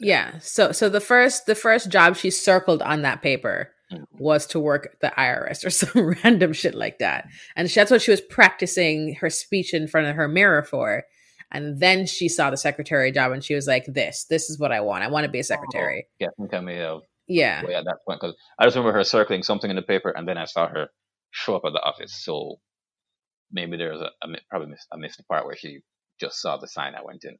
[0.00, 0.38] yeah.
[0.38, 3.72] So, so the first, the first job she circled on that paper
[4.18, 7.28] was to work the IRS or some random shit like that.
[7.56, 11.04] And that's what she was practicing her speech in front of her mirror for.
[11.50, 14.72] And then she saw the secretary job and she was like, this, this is what
[14.72, 15.04] I want.
[15.04, 16.06] I want to be a oh, secretary.
[16.06, 17.00] Oh, yeah, I think I may have.
[17.28, 17.62] Yeah.
[17.62, 20.26] Well, at that point, because I just remember her circling something in the paper and
[20.26, 20.88] then I saw her
[21.30, 22.14] show up at the office.
[22.24, 22.56] So
[23.50, 25.80] maybe there's a, a probably missed, I missed the part where she
[26.18, 27.36] just saw the sign I went in.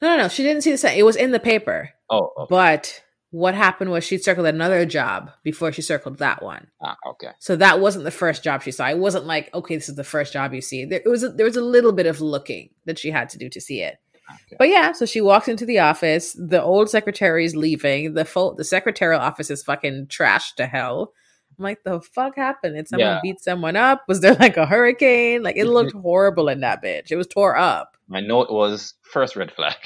[0.00, 0.28] No, no, no.
[0.28, 0.96] She didn't see the sign.
[0.96, 1.90] It was in the paper.
[2.10, 2.46] Oh, okay.
[2.50, 3.02] but
[3.34, 6.68] what happened was she circled another job before she circled that one.
[6.80, 7.30] Ah, okay.
[7.40, 8.88] So that wasn't the first job she saw.
[8.88, 10.84] It wasn't like, okay, this is the first job you see.
[10.84, 13.48] There was a, there was a little bit of looking that she had to do
[13.48, 13.96] to see it.
[14.30, 14.56] Okay.
[14.56, 16.36] But yeah, so she walks into the office.
[16.38, 18.14] The old secretary is leaving.
[18.14, 21.12] The full the secretarial office is fucking trashed to hell.
[21.58, 22.76] I'm like, the fuck happened?
[22.76, 23.20] Did someone yeah.
[23.20, 24.04] beat someone up?
[24.06, 25.42] Was there like a hurricane?
[25.42, 27.10] Like it looked horrible in that bitch.
[27.10, 27.96] It was tore up.
[28.06, 29.74] My note was first red flag.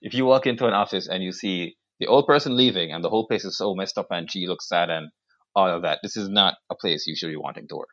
[0.00, 3.10] If you walk into an office and you see the old person leaving and the
[3.10, 5.08] whole place is so messed up and she looks sad and
[5.54, 6.00] all of that.
[6.02, 7.88] This is not a place you should be wanting to work.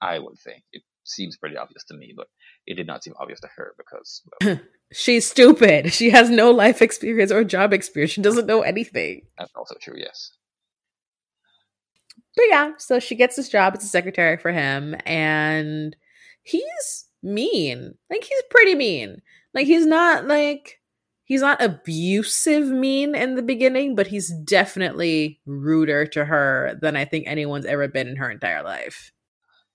[0.00, 2.26] I would think it seems pretty obvious to me, but
[2.66, 4.60] it did not seem obvious to her because well,
[4.92, 5.92] she's stupid.
[5.92, 8.12] She has no life experience or job experience.
[8.12, 9.22] She doesn't know anything.
[9.38, 9.94] That's also true.
[9.96, 10.32] Yes.
[12.36, 15.94] But yeah, so she gets this job as a secretary for him, and
[16.42, 17.94] he's mean.
[18.10, 19.20] Like he's pretty mean.
[19.54, 20.80] Like he's not like
[21.32, 27.06] he's not abusive mean in the beginning, but he's definitely ruder to her than I
[27.06, 29.12] think anyone's ever been in her entire life.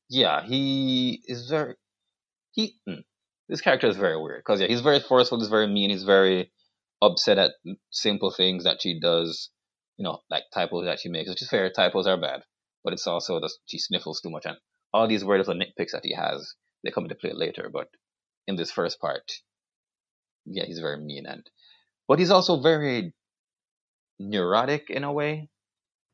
[0.07, 1.73] Yeah, he is very
[2.51, 2.75] he.
[2.87, 3.01] Hmm,
[3.49, 5.39] this character is very weird because yeah, he's very forceful.
[5.39, 5.89] He's very mean.
[5.89, 6.51] He's very
[7.01, 7.53] upset at
[7.89, 9.49] simple things that she does.
[9.97, 11.27] You know, like typos that she makes.
[11.27, 11.71] Which is fair.
[11.71, 12.43] Typos are bad,
[12.83, 14.57] but it's also that she sniffles too much and
[14.93, 16.53] all these weird little nitpicks that he has.
[16.83, 17.87] They come into play later, but
[18.45, 19.23] in this first part.
[20.49, 21.43] Yeah, he's very mean and
[22.07, 23.13] but he's also very
[24.19, 25.49] neurotic in a way.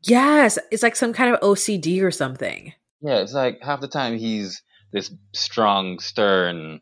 [0.02, 2.74] Yes, it's like some kind of OCD or something.
[3.02, 6.82] Yeah, it's like half the time he's this strong, stern,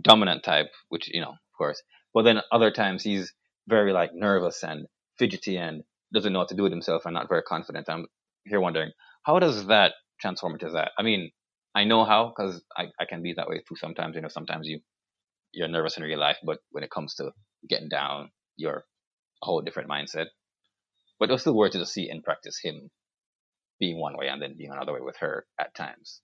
[0.00, 1.82] dominant type, which you know, of course.
[2.12, 3.32] But then other times he's
[3.68, 4.86] very like nervous and
[5.18, 7.88] fidgety and doesn't know what to do with himself and not very confident.
[7.88, 8.06] I'm
[8.44, 8.92] here wondering
[9.24, 10.92] how does that transform into that?
[10.98, 11.30] I mean,
[11.74, 14.14] I know how because I, I can be that way too sometimes.
[14.14, 14.80] You know, sometimes you
[15.56, 17.30] you're nervous in real life, but when it comes to
[17.68, 18.84] getting down, you're
[19.42, 20.26] a whole different mindset.
[21.18, 22.90] But it was still weird to see in practice him
[23.80, 26.20] being one way and then being another way with her at times.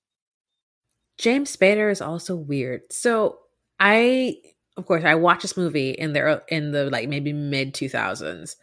[1.19, 2.83] James Spader is also weird.
[2.91, 3.39] So
[3.81, 4.37] I,
[4.77, 8.57] of course, I watched this movie in the in the like maybe mid two thousands,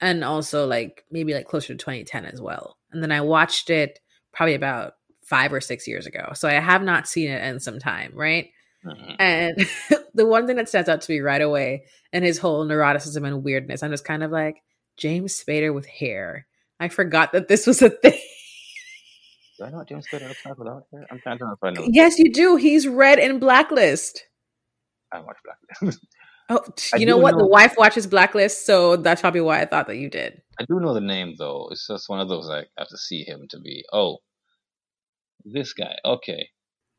[0.00, 2.78] and also like maybe like closer to twenty ten as well.
[2.90, 4.00] And then I watched it
[4.32, 6.32] probably about five or six years ago.
[6.34, 8.50] So I have not seen it in some time, right?
[8.84, 9.14] Mm-hmm.
[9.18, 9.68] And
[10.16, 13.44] the one thing that stands out to me right away and his whole neuroticism and
[13.44, 14.62] weirdness, I'm just kind of like,
[14.96, 16.46] James Spader with hair.
[16.80, 18.12] I forgot that this was a thing.
[19.58, 21.06] Do I know what James Spader looks like without hair?
[21.10, 21.86] I'm trying to know if I know.
[21.90, 22.56] Yes, you do.
[22.56, 24.26] He's red in Blacklist.
[25.12, 26.06] I watch Blacklist.
[26.50, 26.60] oh,
[26.98, 27.32] you know what?
[27.32, 27.38] Know.
[27.38, 30.42] The wife watches Blacklist, so that's probably why I thought that you did.
[30.60, 31.68] I do know the name though.
[31.70, 33.82] It's just one of those like I have to see him to be.
[33.94, 34.18] Oh,
[35.46, 35.96] this guy.
[36.04, 36.50] Okay.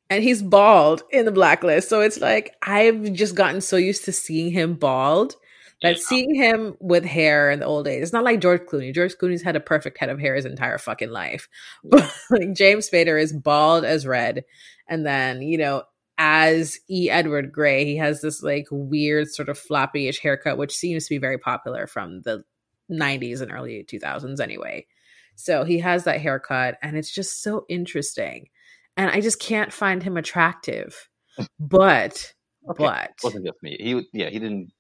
[0.10, 1.90] And he's bald in the blacklist.
[1.90, 5.36] So it's like I've just gotten so used to seeing him bald
[5.82, 6.04] that yeah.
[6.04, 8.94] seeing him with hair in the old days, it's not like George Clooney.
[8.94, 11.48] George Clooney's had a perfect head of hair his entire fucking life.
[11.84, 14.44] But like James Spader is bald as red.
[14.88, 15.84] And then, you know,
[16.18, 17.10] as E.
[17.10, 21.20] Edward Grey, he has this like weird sort of floppy-ish haircut, which seems to be
[21.20, 22.44] very popular from the
[22.92, 24.88] 90s and early 2000s anyway.
[25.36, 28.50] So he has that haircut, and it's just so interesting.
[28.98, 31.10] And I just can't find him attractive.
[31.60, 32.34] But,
[32.68, 32.84] okay.
[32.84, 33.78] but it wasn't just me.
[33.80, 34.72] He, yeah, he didn't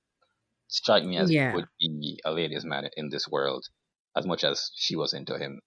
[0.70, 1.52] strike me as yeah.
[1.52, 3.64] he would be a ladies' man in this world
[4.16, 5.60] as much as she was into him.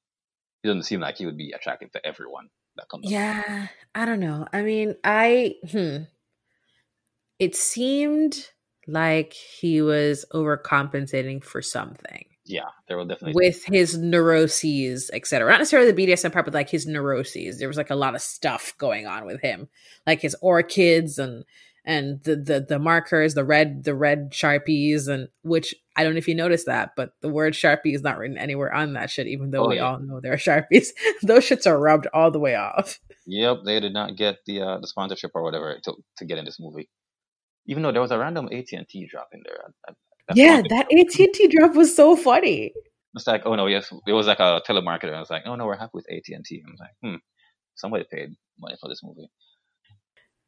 [0.63, 3.09] He doesn't seem like he would be attractive to everyone that comes.
[3.09, 4.49] Yeah, I don't know.
[4.53, 5.99] I mean, I hmm.
[7.39, 8.49] It seemed
[8.87, 15.51] like he was overcompensating for something yeah, there will definitely with his neuroses, etc.
[15.51, 17.59] Not necessarily the BDSM part, but like his neuroses.
[17.59, 19.69] There was like a lot of stuff going on with him,
[20.07, 21.45] like his orchids and
[21.85, 26.19] and the the the markers, the red the red sharpies, and which I don't know
[26.19, 29.27] if you noticed that, but the word sharpie is not written anywhere on that shit,
[29.27, 29.83] even though oh, we yeah.
[29.83, 30.89] all know there are sharpies.
[31.23, 32.99] Those shits are rubbed all the way off.
[33.27, 36.45] Yep, they did not get the uh, the sponsorship or whatever to to get in
[36.45, 36.89] this movie.
[37.67, 39.93] Even though there was a random AT and T drop in there, I,
[40.35, 42.73] yeah, that AT and T drop was so funny.
[43.15, 45.15] It's like, oh no, yes, it was like a telemarketer.
[45.15, 46.63] I was like, oh no, we're happy with AT and T.
[46.67, 47.17] I was like, hmm,
[47.75, 49.29] somebody paid money for this movie.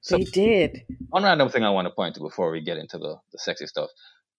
[0.00, 0.82] So, they did.
[1.08, 3.66] One random thing I want to point to before we get into the, the sexy
[3.66, 3.90] stuff.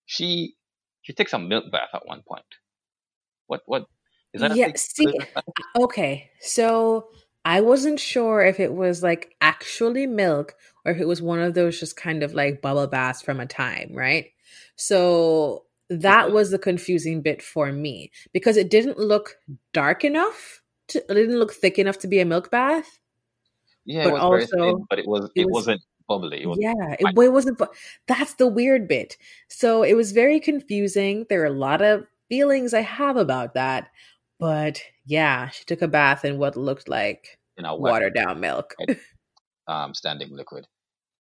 [0.06, 0.56] She
[1.02, 2.44] she takes a milk bath at one point.
[3.48, 3.86] What what
[4.34, 4.56] is that?
[4.56, 5.14] Yeah, see,
[5.78, 6.32] okay.
[6.40, 7.08] So
[7.46, 11.54] I wasn't sure if it was like actually milk or if it was one of
[11.54, 14.28] those just kind of like bubble baths from a time, right?
[14.76, 19.38] So that was the confusing bit for me because it didn't look
[19.74, 20.62] dark enough.
[20.90, 23.00] To, it didn't look thick enough to be a milk bath.
[23.86, 26.42] Yeah, but also, thin, but it was it, it was, not bubbly.
[26.42, 27.62] It wasn't yeah, it, it wasn't.
[28.08, 29.18] That's the weird bit.
[29.50, 31.26] So it was very confusing.
[31.30, 33.90] There are a lot of feelings I have about that,
[34.40, 38.74] but yeah, she took a bath in what looked like you know, watered down milk,
[39.68, 40.68] um, standing liquid.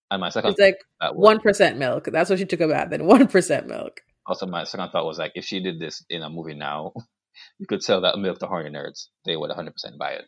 [0.10, 0.80] And my second it's like
[1.14, 2.06] one percent milk.
[2.12, 2.90] That's what she took about.
[2.90, 4.02] Then one percent milk.
[4.26, 6.94] Also, my second thought was like, if she did this in a movie now,
[7.60, 9.08] you could sell that milk to horny nerds.
[9.26, 10.26] They would 100 percent buy it.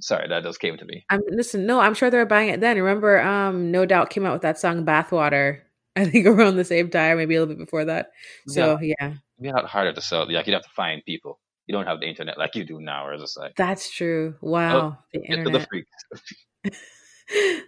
[0.00, 1.04] Sorry, that just came to me.
[1.08, 1.66] I'm listen.
[1.66, 2.76] No, I'm sure they're buying it then.
[2.76, 5.60] Remember, um, No Doubt came out with that song "Bathwater."
[5.96, 8.10] I think around the same time, maybe a little bit before that.
[8.48, 9.06] So yeah, yeah.
[9.08, 10.30] it'd be a lot harder to sell.
[10.30, 11.40] Like you'd have to find people.
[11.66, 14.34] You don't have the internet like you do now, or it's just like that's true.
[14.42, 15.66] Wow, oh, the internet.
[15.70, 16.72] The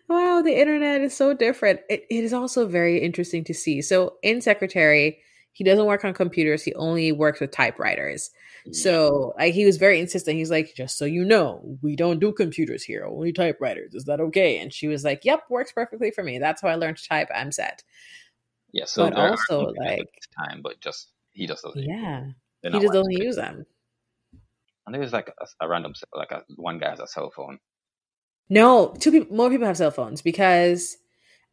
[0.08, 1.80] wow, the internet is so different.
[1.88, 3.82] It, it is also very interesting to see.
[3.82, 5.18] So in Secretary,
[5.52, 6.62] he doesn't work on computers.
[6.62, 8.30] He only works with typewriters.
[8.72, 10.36] So like he was very insistent.
[10.36, 13.94] He's like, just so you know, we don't do computers here, only typewriters.
[13.94, 14.58] Is that okay?
[14.58, 16.38] And she was like, Yep, works perfectly for me.
[16.38, 17.28] That's how I learned to type.
[17.34, 17.82] I'm set.
[18.72, 18.84] Yeah.
[18.84, 21.82] So but also like time, but just he just doesn't.
[21.82, 22.26] Yeah.
[22.62, 23.64] He just doesn't use them.
[24.86, 27.58] And there's like a, a random like a, one guy has a cell phone
[28.48, 30.96] no, two people, more people have cell phones because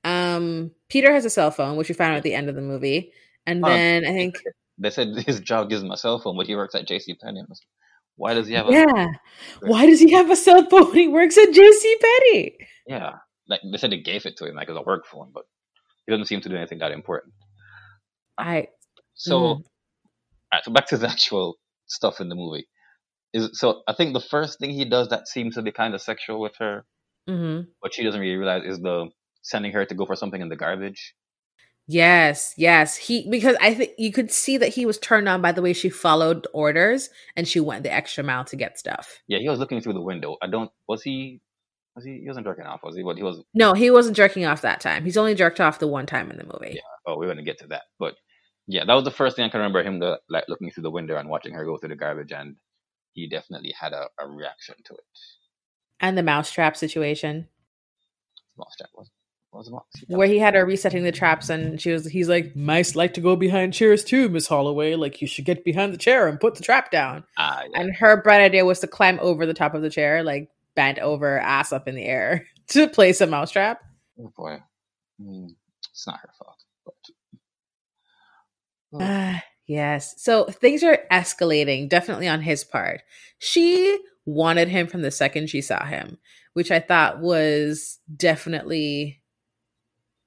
[0.03, 2.61] um, Peter has a cell phone, which we found out at the end of the
[2.61, 3.11] movie,
[3.45, 4.41] and then I think
[4.77, 7.15] they said his job gives him a cell phone, but he works at J.C.
[7.15, 7.43] Penney.
[8.15, 8.67] Why does he have?
[8.67, 9.07] A- yeah,
[9.61, 10.85] why does he have a cell phone?
[10.85, 11.97] When he works at J.C.
[12.01, 12.57] Penney.
[12.87, 13.13] Yeah,
[13.47, 15.43] like they said they gave it to him like as a work phone, but
[16.05, 17.33] he doesn't seem to do anything that important.
[18.37, 18.67] I
[19.15, 19.63] So, Mm.
[20.53, 22.67] alright, so back to the actual stuff in the movie.
[23.35, 26.01] Is so I think the first thing he does that seems to be kind of
[26.01, 26.85] sexual with her,
[27.27, 29.09] hmm but she doesn't really realize is the
[29.41, 31.13] sending her to go for something in the garbage.
[31.87, 32.95] Yes, yes.
[32.95, 35.73] He because I think you could see that he was turned on by the way
[35.73, 39.21] she followed orders and she went the extra mile to get stuff.
[39.27, 40.37] Yeah, he was looking through the window.
[40.41, 40.71] I don't.
[40.87, 41.41] Was he?
[41.95, 42.21] Was he?
[42.21, 43.03] He wasn't jerking off, was he?
[43.03, 43.43] But he was.
[43.53, 45.03] No, he wasn't jerking off that time.
[45.05, 46.75] He's only jerked off the one time in the movie.
[46.75, 46.81] Yeah.
[47.05, 47.83] Oh, we're gonna get to that.
[47.99, 48.15] But
[48.67, 50.91] yeah, that was the first thing I can remember him the, like looking through the
[50.91, 52.55] window and watching her go through the garbage, and
[53.15, 55.03] he definitely had a, a reaction to it.
[55.99, 57.47] And the mousetrap situation
[58.57, 59.09] Mousetrap was
[60.07, 63.21] where he had her resetting the traps and she was he's like, Mice like to
[63.21, 64.95] go behind chairs too, Miss Holloway.
[64.95, 67.23] Like you should get behind the chair and put the trap down.
[67.37, 67.81] Ah, yeah.
[67.81, 70.99] And her bright idea was to climb over the top of the chair, like bent
[70.99, 73.81] over, ass up in the air, to place a mousetrap.
[74.19, 74.61] Oh boy,
[75.19, 76.63] it's not her fault.
[76.85, 76.93] But
[78.93, 78.99] Oh.
[79.01, 80.15] Ah, yes.
[80.17, 83.01] So things are escalating, definitely on his part.
[83.39, 86.17] She wanted him from the second she saw him,
[86.53, 89.21] which I thought was definitely,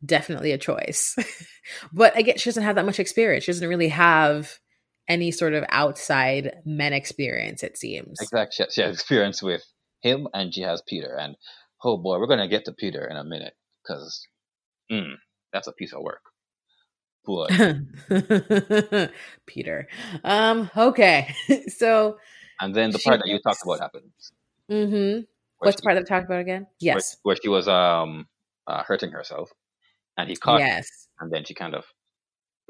[0.04, 1.16] definitely a choice.
[1.92, 3.44] but again, she doesn't have that much experience.
[3.44, 4.58] She doesn't really have
[5.08, 8.18] any sort of outside men experience, it seems.
[8.20, 9.62] exactly, she, has experience with
[10.00, 11.16] him, and she has Peter.
[11.18, 11.36] And
[11.82, 14.26] oh boy, we're gonna get to Peter in a minute because
[14.92, 15.14] mm,
[15.52, 16.20] that's a piece of work.
[17.26, 17.50] But
[19.46, 19.88] Peter.
[20.24, 21.34] Um, okay.
[21.68, 22.18] so
[22.60, 24.32] and then the part that you talked about happens.
[24.68, 25.20] hmm
[25.58, 26.66] where What's the part that I talked about again?
[26.80, 27.16] Yes.
[27.22, 28.26] where, she was um
[28.66, 29.50] uh, hurting herself,
[30.16, 31.08] and he caught, her, Yes.
[31.20, 31.84] and then she kind of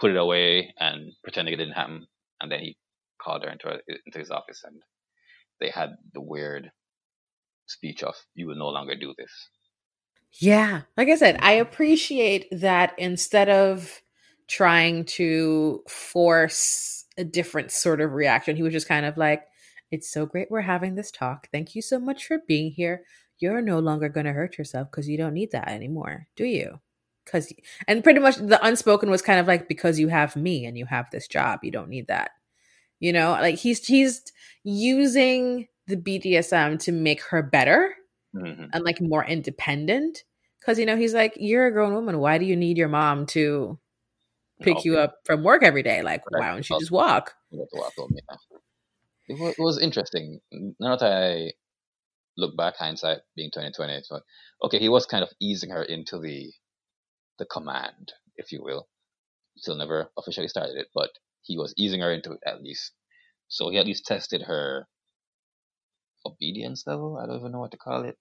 [0.00, 2.06] put it away and pretending it didn't happen,
[2.40, 2.76] and then he
[3.20, 4.80] called her into into his office, and
[5.60, 6.70] they had the weird
[7.66, 9.50] speech of "You will no longer do this."
[10.40, 10.82] Yeah.
[10.96, 14.00] Like I said, I appreciate that instead of
[14.48, 19.44] trying to force a different sort of reaction, he was just kind of like,
[19.90, 21.48] It's so great we're having this talk.
[21.52, 23.04] Thank you so much for being here.
[23.38, 26.80] You're no longer going to hurt yourself because you don't need that anymore, do you?
[27.24, 27.52] Because,
[27.86, 30.86] and pretty much the unspoken was kind of like, Because you have me and you
[30.86, 32.30] have this job, you don't need that.
[33.00, 34.22] You know, like he's he's
[34.64, 37.94] using the BDSM to make her better
[38.34, 40.24] hmm and like more independent
[40.60, 43.24] because you know he's like you're a grown woman why do you need your mom
[43.26, 43.78] to
[44.60, 47.72] pick oh, you up from work every day like why don't you just walk That's
[47.72, 48.20] what I told me.
[49.28, 50.40] It was, interesting.
[50.80, 51.52] Now that I
[52.38, 54.22] look back, hindsight being twenty twenty, it's like,
[54.64, 56.50] okay, he was kind of easing her into the
[57.38, 58.88] the command, if you will.
[59.58, 61.10] Still never officially started it, but
[61.42, 62.92] he was easing her into it at least.
[63.48, 64.88] So he at least tested her
[66.24, 67.18] obedience level.
[67.22, 68.16] I don't even know what to call it.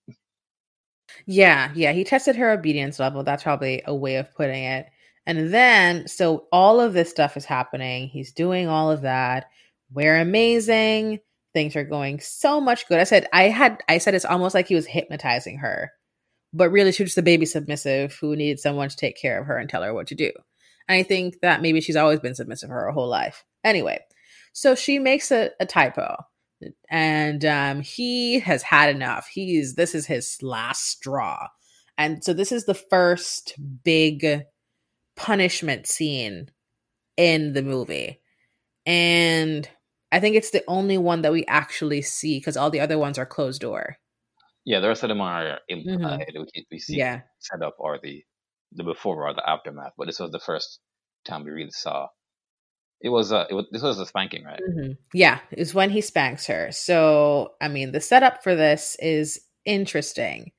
[1.26, 4.88] yeah yeah he tested her obedience level that's probably a way of putting it
[5.28, 8.08] and then so all of this stuff is happening.
[8.08, 9.46] He's doing all of that.
[9.92, 11.20] We're amazing.
[11.54, 13.00] Things are going so much good.
[13.00, 15.92] I said i had i said it's almost like he was hypnotizing her.
[16.54, 19.46] But really she was just a baby submissive who needed someone to take care of
[19.46, 20.32] her and tell her what to do.
[20.88, 23.44] And i think that maybe she's always been submissive her whole life.
[23.64, 24.00] Anyway
[24.58, 26.16] so she makes a, a typo.
[26.90, 29.28] And um, he has had enough.
[29.32, 31.50] He's this is his last straw.
[31.96, 34.26] And so this is the first big
[35.18, 36.50] punishment scene
[37.18, 38.22] in the movie
[38.86, 39.68] and
[40.12, 43.18] i think it's the only one that we actually see because all the other ones
[43.18, 43.98] are closed door
[44.66, 46.28] Yeah, the rest of them are implied.
[46.36, 48.24] We, we see yeah setup or the
[48.74, 50.80] the before or the aftermath, but this was the first
[51.26, 52.08] time we really saw.
[53.00, 54.60] It was uh, it was this was a spanking, right?
[54.60, 54.98] Mhm.
[55.14, 55.40] Yeah,
[55.74, 56.72] when he spanks her.
[56.72, 60.52] So, I mean, the setup for this is interesting.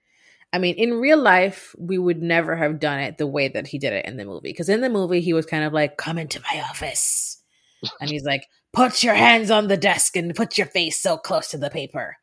[0.52, 3.78] I mean, in real life, we would never have done it the way that he
[3.78, 4.48] did it in the movie.
[4.50, 7.34] Because in the movie, he was kind of like, come into my office.
[8.00, 11.48] And he's like, put your hands on the desk and put your face so close
[11.50, 12.16] to the paper.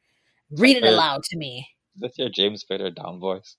[0.52, 1.70] Read it aloud to me.
[1.98, 3.56] That's your James Spader down voice.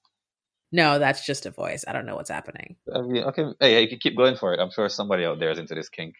[0.73, 1.87] No, that's just a voice.
[1.89, 2.77] I don't know what's happening.
[2.95, 4.61] I mean, okay, hey, you can keep going for it.
[4.61, 6.17] I'm sure somebody out there is into this kink.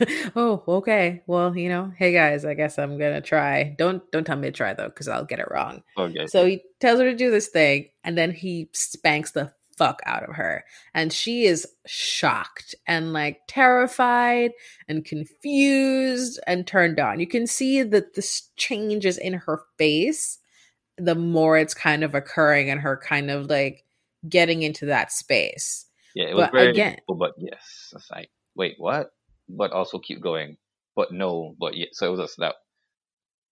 [0.36, 1.22] oh, okay.
[1.26, 3.74] Well, you know, hey guys, I guess I'm gonna try.
[3.78, 5.82] Don't don't tell me to try though, because I'll get it wrong.
[5.96, 6.26] Oh, okay.
[6.26, 10.28] So he tells her to do this thing, and then he spanks the fuck out
[10.28, 10.64] of her.
[10.94, 14.52] And she is shocked and like terrified
[14.88, 17.20] and confused and turned on.
[17.20, 20.38] You can see that this changes in her face
[20.98, 23.84] the more it's kind of occurring and her kind of like
[24.26, 25.84] getting into that space.
[26.14, 27.92] yeah, it was but very again- but yes.
[27.94, 29.10] It's like, wait, what?
[29.48, 30.56] But also keep going.
[30.94, 31.90] But no, but yes.
[31.92, 32.56] So it was just that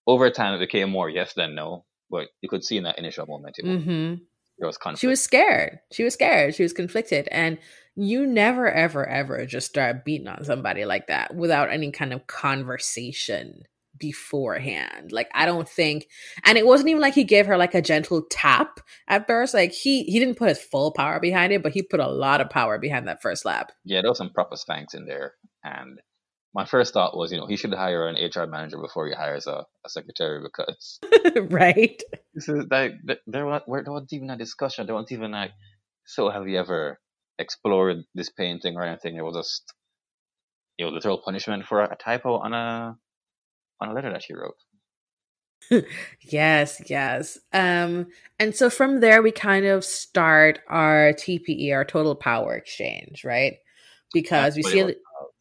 [0.07, 1.85] over time it became more yes than no.
[2.09, 4.15] But you could see in that initial moment it was hmm
[4.59, 5.01] was conflict.
[5.01, 5.79] She was scared.
[5.91, 6.55] She was scared.
[6.55, 7.27] She was conflicted.
[7.31, 7.57] And
[7.95, 12.27] you never, ever, ever just start beating on somebody like that without any kind of
[12.27, 13.63] conversation
[13.97, 15.13] beforehand.
[15.13, 16.07] Like I don't think
[16.43, 19.53] and it wasn't even like he gave her like a gentle tap at first.
[19.53, 22.41] Like he he didn't put his full power behind it, but he put a lot
[22.41, 23.71] of power behind that first lap.
[23.85, 25.35] Yeah, there was some proper spanks in there.
[25.65, 25.99] And
[26.53, 29.47] my first thought was, you know, he should hire an HR manager before he hires
[29.47, 30.99] a, a secretary because
[31.49, 32.01] right.
[32.33, 32.93] This is like
[33.25, 34.85] there was there wasn't even a discussion.
[34.85, 35.51] There wasn't even like
[36.05, 36.99] so have you ever
[37.39, 39.15] explored this painting or anything?
[39.15, 39.73] It was just
[40.77, 42.95] you know literal punishment for a typo on a
[43.81, 44.55] on a letter that she wrote.
[46.21, 47.39] yes, yes.
[47.51, 48.07] Um,
[48.39, 53.55] and so from there we kind of start our TPE, our total power exchange, right?
[54.13, 54.95] Because That's we see,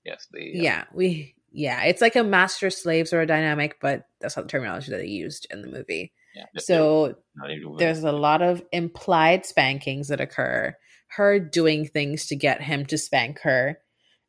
[0.04, 4.06] yes, the uh, yeah, we, yeah, it's like a master slave sort of dynamic, but
[4.20, 6.12] that's not the terminology that they used in the movie.
[6.34, 7.14] yeah, So
[7.78, 10.74] there's a lot of implied spankings that occur.
[11.08, 13.78] Her doing things to get him to spank her.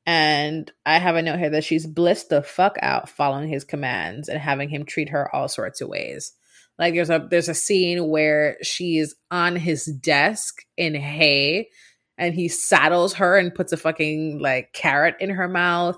[0.05, 4.29] And I have a note here that she's blissed the fuck out following his commands
[4.29, 6.31] and having him treat her all sorts of ways.
[6.77, 11.69] Like there's a there's a scene where she's on his desk in hay
[12.17, 15.97] and he saddles her and puts a fucking like carrot in her mouth.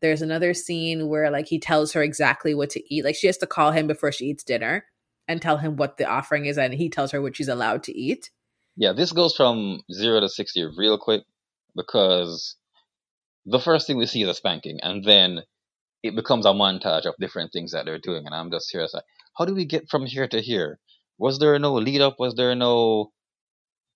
[0.00, 3.04] There's another scene where like he tells her exactly what to eat.
[3.04, 4.84] Like she has to call him before she eats dinner
[5.26, 7.96] and tell him what the offering is and he tells her what she's allowed to
[7.96, 8.30] eat.
[8.76, 11.24] Yeah, this goes from zero to sixty real quick
[11.74, 12.56] because
[13.44, 15.40] the first thing we see is a spanking, and then
[16.02, 18.86] it becomes a montage of different things that they're doing, and I'm just here.
[18.92, 19.04] Like,
[19.36, 20.78] how do we get from here to here?
[21.18, 22.16] Was there no lead up?
[22.18, 23.10] Was there no,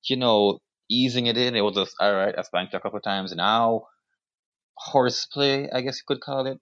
[0.09, 0.59] you know,
[0.93, 1.57] easing it in?
[1.57, 2.35] It was just all right.
[2.37, 3.33] I spanked you a couple of times.
[3.35, 3.87] Now,
[4.77, 6.61] horseplay, I guess you could call it,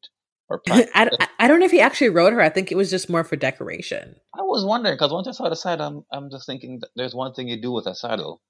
[0.48, 0.60] or.
[0.70, 2.40] I, I- I don't know if he actually wrote her.
[2.42, 4.14] I think it was just more for decoration.
[4.34, 7.14] I was wondering because once I saw the saddle, I'm I'm just thinking that there's
[7.14, 8.42] one thing you do with a saddle,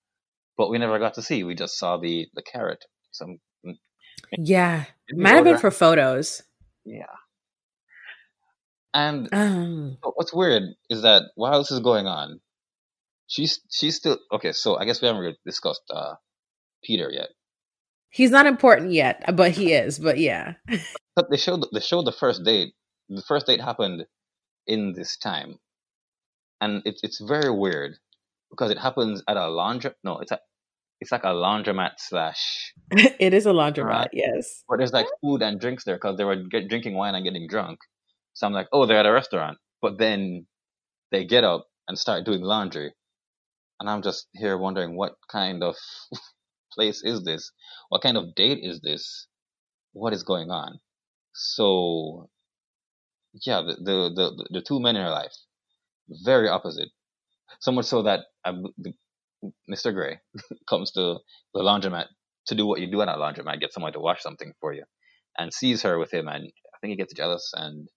[0.59, 1.45] but we never got to see.
[1.45, 2.85] We just saw the the carrot.
[3.13, 3.39] Some
[4.37, 4.87] Yeah.
[5.09, 6.43] maybe Might have been for photos.
[6.85, 7.15] yeah.
[8.93, 12.41] And Um, what's weird is that while this is going on,
[13.31, 14.53] she's she's still okay.
[14.53, 16.15] So I guess we haven't really discussed uh,
[16.85, 17.29] Peter yet.
[18.11, 19.99] he's not important yet, but he is.
[19.99, 20.55] But yeah.
[21.17, 22.73] But they showed they showed the first date.
[23.09, 24.07] The first date happened
[24.67, 25.59] in this time,
[26.61, 27.97] and it's it's very weird
[28.49, 29.91] because it happens at a laundry.
[30.05, 30.39] No, it's a
[31.01, 32.73] it's like a laundromat slash.
[32.93, 34.63] it is a laundromat, yes.
[34.69, 37.49] But there's like food and drinks there because they were get, drinking wine and getting
[37.49, 37.81] drunk.
[38.35, 39.59] So I'm like, oh, they're at a restaurant.
[39.83, 40.47] But then
[41.11, 42.93] they get up and start doing laundry,
[43.81, 45.75] and I'm just here wondering what kind of
[46.73, 47.51] place is this?
[47.89, 49.27] What kind of date is this?
[49.93, 50.79] What is going on?
[51.35, 52.29] So,
[53.47, 55.35] yeah, the the the, the two men in her life,
[56.25, 56.91] very opposite.
[57.61, 58.93] So much so that the,
[59.69, 59.93] Mr.
[59.93, 60.21] Grey
[60.69, 61.19] comes to
[61.55, 62.07] the laundromat
[62.47, 64.85] to do what you do at a laundromat, get someone to wash something for you,
[65.39, 67.89] and sees her with him, and I think he gets jealous, and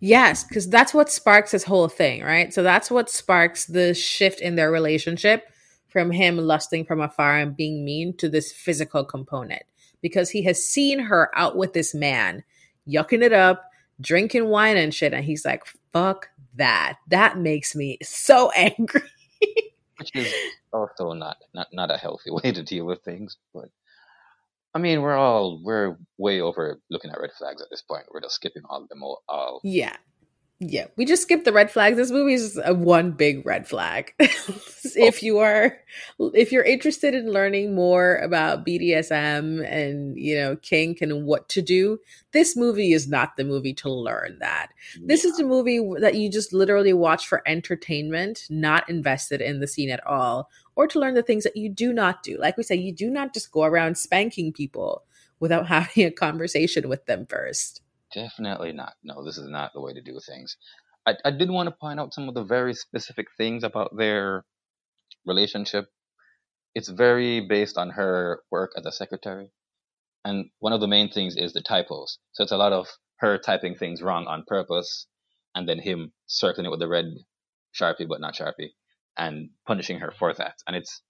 [0.00, 2.52] Yes, because that's what sparks this whole thing, right?
[2.52, 5.44] So that's what sparks the shift in their relationship
[5.88, 9.62] from him lusting from afar and being mean to this physical component
[10.02, 12.44] because he has seen her out with this man,
[12.86, 13.64] yucking it up,
[14.00, 15.14] drinking wine and shit.
[15.14, 16.98] And he's like, fuck that.
[17.08, 19.02] That makes me so angry.
[19.98, 20.32] which is
[20.72, 23.38] also not not not a healthy way to deal with things.
[23.54, 23.70] But
[24.74, 28.06] I mean, we're all we're way over looking at red flags at this point.
[28.12, 29.22] We're just skipping all of them all.
[29.28, 29.60] all.
[29.62, 29.96] Yeah.
[30.60, 30.86] Yeah.
[30.96, 31.96] We just skipped the red flags.
[31.96, 34.14] This movie is a one big red flag.
[34.86, 35.06] Oh.
[35.06, 35.78] if you are
[36.34, 41.62] if you're interested in learning more about BDSM and you know kink and what to
[41.62, 41.98] do,
[42.32, 44.68] this movie is not the movie to learn that.
[45.02, 49.66] This is the movie that you just literally watch for entertainment, not invested in the
[49.66, 52.38] scene at all, or to learn the things that you do not do.
[52.38, 55.04] Like we say, you do not just go around spanking people
[55.40, 57.82] without having a conversation with them first.
[58.12, 58.94] Definitely not.
[59.02, 60.56] No, this is not the way to do things.
[61.06, 64.44] I, I did want to point out some of the very specific things about their
[65.26, 65.86] relationship.
[66.74, 69.50] It's very based on her work as a secretary.
[70.24, 72.18] And one of the main things is the typos.
[72.32, 75.06] So it's a lot of her typing things wrong on purpose
[75.54, 77.06] and then him circling it with the red
[77.74, 78.70] Sharpie, but not Sharpie,
[79.16, 80.54] and punishing her for that.
[80.66, 81.02] And it's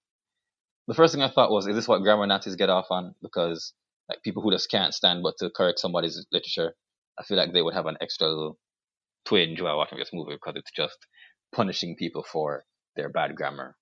[0.87, 3.15] the first thing I thought was, is this what grammar Nazis get off on?
[3.23, 3.73] Because
[4.09, 6.75] like people who just can't stand but to correct somebody's literature,
[7.19, 8.59] I feel like they would have an extra little
[9.25, 10.99] twinge while watching this movie because it's just
[11.55, 12.65] punishing people for
[12.97, 13.77] their bad grammar.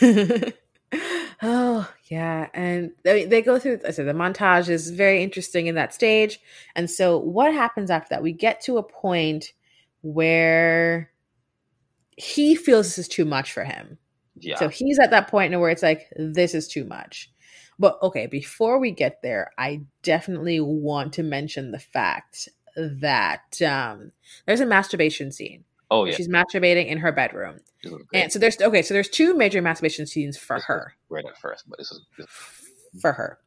[1.42, 5.74] oh yeah and they, they go through i said the montage is very interesting in
[5.74, 6.40] that stage
[6.74, 9.52] and so what happens after that we get to a point
[10.02, 11.10] where
[12.16, 13.98] he feels this is too much for him
[14.38, 14.58] Yeah.
[14.58, 17.30] So he's at that point where it's like, this is too much.
[17.78, 24.12] But okay, before we get there, I definitely want to mention the fact that um,
[24.46, 25.64] there's a masturbation scene.
[25.90, 26.14] oh yeah.
[26.14, 27.60] She's masturbating in her bedroom.
[27.82, 28.22] This was great.
[28.22, 30.94] And so there's okay, so there's two major masturbation scenes for This her.
[31.08, 32.26] Right at first, but this is this,
[33.00, 33.38] For her.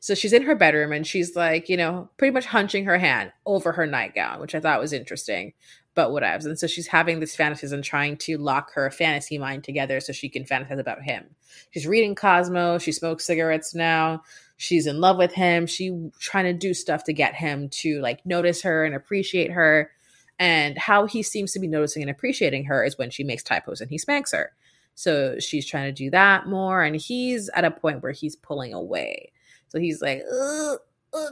[0.00, 3.32] So she's in her bedroom and she's like, you know, pretty much hunching her hand
[3.44, 5.52] over her nightgown, which I thought was interesting,
[5.96, 6.44] but whatevs.
[6.44, 10.12] And so she's having this fantasies and trying to lock her fantasy mind together so
[10.12, 11.24] she can fantasize about him.
[11.72, 12.78] She's reading Cosmo.
[12.78, 14.22] She smokes cigarettes now.
[14.58, 15.66] She's in love with him.
[15.66, 19.90] She trying to do stuff to get him to like notice her and appreciate her.
[20.38, 23.80] And how he seems to be noticing and appreciating her is when she makes typos
[23.80, 24.52] and he spanks her.
[24.94, 26.82] So she's trying to do that more.
[26.82, 29.32] And he's at a point where he's pulling away.
[29.68, 30.78] So he's like, "Ugh,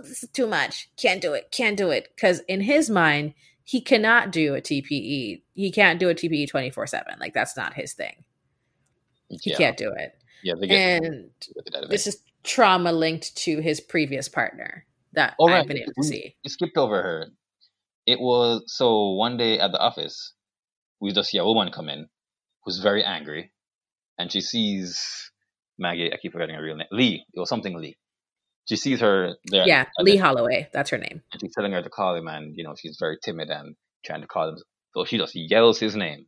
[0.03, 0.89] this is too much.
[0.97, 1.51] Can't do it.
[1.51, 2.09] Can't do it.
[2.15, 3.35] Because in his mind,
[3.65, 5.43] he cannot do a TPE.
[5.55, 7.15] He can't do a TPE 24 7.
[7.19, 8.25] Like, that's not his thing.
[9.29, 9.57] He yeah.
[9.57, 10.17] can't do it.
[10.43, 14.29] Yeah, they get And with it out of this is trauma linked to his previous
[14.29, 14.85] partner
[15.15, 16.37] that All I've right, been able to see.
[16.43, 17.27] You skipped over her.
[18.07, 20.35] It was so one day at the office,
[21.01, 22.09] we just see a woman come in
[22.65, 23.53] who's very angry,
[24.19, 25.31] and she sees
[25.79, 26.12] Maggie.
[26.12, 26.89] I keep forgetting her real name.
[26.93, 27.25] Lee.
[27.33, 27.97] It was something Lee.
[28.67, 29.67] She sees her there.
[29.67, 30.69] Yeah, and Lee Holloway.
[30.73, 31.21] That's her name.
[31.33, 34.21] and she's telling her to call him, and you know she's very timid and trying
[34.23, 34.57] to call him.
[34.95, 36.27] So she just yells his name,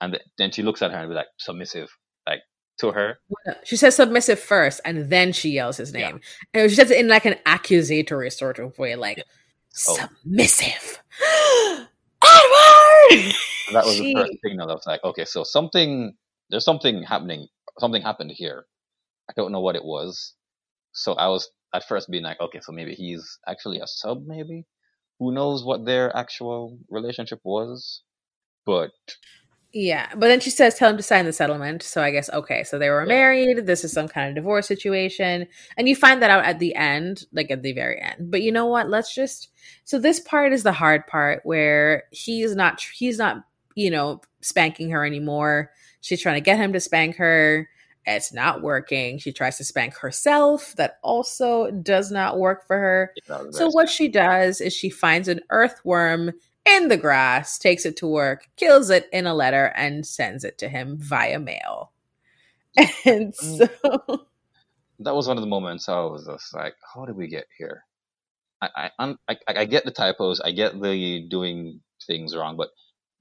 [0.00, 1.88] and th- then she looks at her and be like submissive,
[2.28, 2.40] like
[2.80, 3.18] to her.
[3.64, 6.10] She says submissive first, and then she yells his Yeah.
[6.10, 6.20] name.
[6.52, 9.22] And she says it in like an accusatory sort of way, like
[9.88, 9.96] Oh.
[9.96, 11.02] submissive.
[12.22, 13.34] Edward.
[13.72, 14.70] That was She- the first signal.
[14.70, 16.16] I was like, okay, so something,
[16.50, 17.48] there's something happening.
[17.78, 18.66] Something happened here.
[19.28, 20.34] I don't know what it was.
[20.96, 24.64] So I was at first being like, okay, so maybe he's actually a sub, maybe.
[25.20, 28.02] Who knows what their actual relationship was?
[28.66, 28.92] But
[29.72, 32.64] Yeah, but then she says, "Tell him to sign the settlement." So I guess okay,
[32.64, 33.08] so they were Yeah.
[33.08, 33.66] married.
[33.66, 37.26] This is some kind of divorce situation, and you find that out at the end,
[37.32, 38.30] like at the very end.
[38.30, 38.88] But you know what?
[38.88, 39.50] Let's just.
[39.84, 42.80] So this part is the hard part where he's not.
[42.80, 43.44] He's not.
[43.74, 45.70] You know, spanking her anymore.
[46.00, 47.68] She's trying to get him to spank her.
[48.06, 49.18] It's not working.
[49.18, 50.74] She tries to spank herself.
[50.76, 53.12] That also does not work for her.
[53.50, 56.32] So what she does is she finds an earthworm
[56.64, 60.58] in the grass, takes it to work, kills it in a letter, and sends it
[60.58, 61.92] to him via mail.
[63.06, 63.34] And mm.
[63.34, 64.26] so
[65.00, 67.84] that was one of the moments I was just like, how did we get here?
[68.60, 72.68] I I, I, I get the typos, I get the doing things wrong, but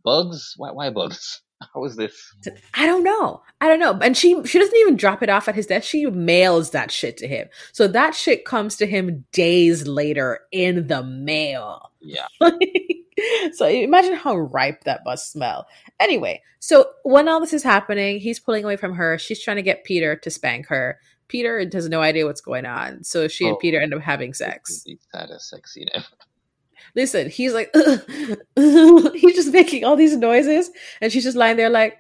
[0.04, 0.54] bugs?
[0.58, 1.42] Why, why bugs?
[1.74, 2.34] How is this?
[2.74, 3.41] I don't know.
[3.61, 3.93] I don't know.
[4.01, 5.88] And she she doesn't even drop it off at his desk.
[5.88, 7.47] She mails that shit to him.
[7.72, 11.91] So that shit comes to him days later in the mail.
[12.01, 12.28] Yeah,
[13.53, 15.66] so imagine how ripe that must smell.
[15.99, 19.18] Anyway, so when all this is happening, he's pulling away from her.
[19.18, 20.99] She's trying to get Peter to spank her.
[21.28, 23.03] Peter has no idea what's going on.
[23.03, 23.57] So she and Oh.
[23.59, 24.84] Peter end up having is sex.
[24.84, 26.05] the saddest sex scene ever.
[26.95, 27.73] Listen, he's like,
[28.55, 30.71] he's just making all these noises.
[31.01, 31.97] And she's just lying there like,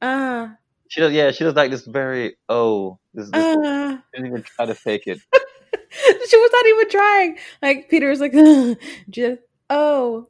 [0.00, 0.56] ah,
[0.88, 4.02] She does, yeah, she does like this very, oh, this, this ah.
[4.12, 5.20] didn't even try to fake it.
[6.28, 7.38] she was not even trying.
[7.60, 8.32] Like Peter was like,
[9.10, 10.28] just, oh,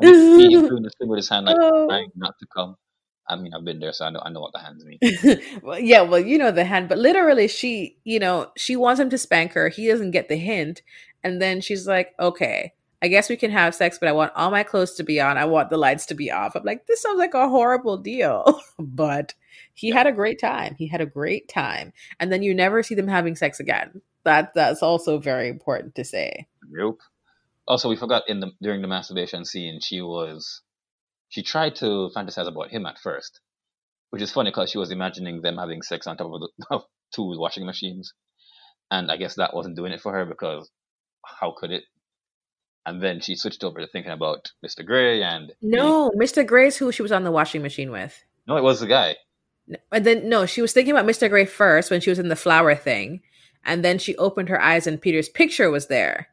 [0.00, 1.86] he's doing this thing with his hand, like oh.
[1.88, 2.76] trying not to come.
[3.28, 5.00] I mean, I've been there, so I know, I know what the hands mean.
[5.62, 9.10] well, yeah, well, you know the hand, but literally, she, you know, she wants him
[9.10, 9.68] to spank her.
[9.68, 10.82] He doesn't get the hint,
[11.24, 12.72] and then she's like, "Okay,
[13.06, 15.38] I guess we can have sex, but I want all my clothes to be on.
[15.38, 18.60] I want the lights to be off." I'm like, this sounds like a horrible deal,
[18.80, 19.32] but
[19.74, 20.74] he had a great time.
[20.76, 24.02] He had a great time, and then you never see them having sex again.
[24.24, 26.48] That that's also very important to say.
[26.68, 26.98] Nope.
[27.68, 30.62] Also, we forgot in the during the masturbation scene, she was
[31.28, 33.40] she tried to fantasize about him at first,
[34.10, 36.82] which is funny because she was imagining them having sex on top of, the, of
[37.14, 38.14] two washing machines,
[38.90, 40.68] and I guess that wasn't doing it for her because
[41.24, 41.84] how could it?
[42.86, 44.86] And then she switched over to thinking about Mr.
[44.86, 46.46] Grey and No, Mr.
[46.46, 48.24] Grey's who she was on the washing machine with.
[48.46, 49.16] no, it was the guy.
[49.90, 51.28] And then no, she was thinking about Mr.
[51.28, 53.20] Grey first when she was in the flower thing,
[53.64, 56.28] and then she opened her eyes and Peter's picture was there,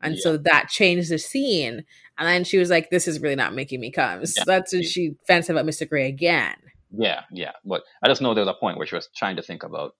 [0.00, 1.84] and so that changed the scene.
[2.18, 4.44] And then she was like, "This is really not making me come." So Yeah.
[4.46, 5.88] that's when she fancied about Mr.
[5.88, 6.56] Grey again.
[6.90, 7.52] Yeah, yeah.
[7.64, 9.94] But I just know there was a point where she was trying to think about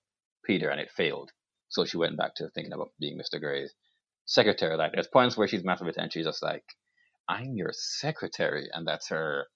[0.44, 1.30] Peter and it failed.
[1.68, 3.40] So she went back to thinking about being Mr.
[3.40, 3.72] Grey's
[4.24, 4.76] secretary.
[4.76, 6.64] Like there's points where she's masturbating and she's just like,
[7.28, 9.46] I'm your secretary and that's her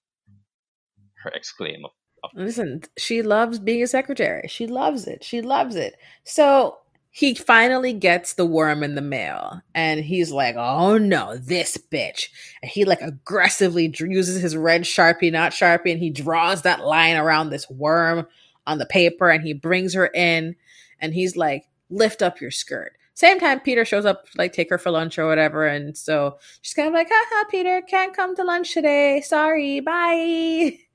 [1.23, 1.91] her exclaim of,
[2.23, 4.47] of Listen, she loves being a secretary.
[4.47, 5.23] She loves it.
[5.23, 5.95] She loves it.
[6.23, 6.77] So
[7.09, 12.27] he finally gets the worm in the mail and he's like, oh no, this bitch.
[12.61, 17.17] And he like aggressively uses his red Sharpie, not Sharpie, and he draws that line
[17.17, 18.27] around this worm
[18.67, 20.55] on the paper and he brings her in
[20.99, 22.93] and he's like, lift up your skirt.
[23.17, 25.65] Same time, Peter shows up, like, take her for lunch or whatever.
[25.65, 29.21] And so she's kind of like, haha, Peter, can't come to lunch today.
[29.21, 30.77] Sorry, bye.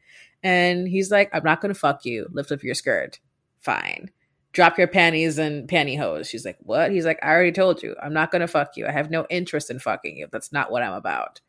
[0.45, 2.27] And he's like, I'm not to fuck you.
[2.33, 3.21] Lift up your skirt.
[3.61, 4.11] Fine.
[4.53, 6.29] Drop your panties and pantyhose.
[6.29, 6.91] She's like, What?
[6.91, 7.95] He's like, I already told you.
[8.03, 8.87] I'm not going to fuck you.
[8.87, 10.27] I have no interest in fucking you.
[10.33, 11.41] That's not what I'm about.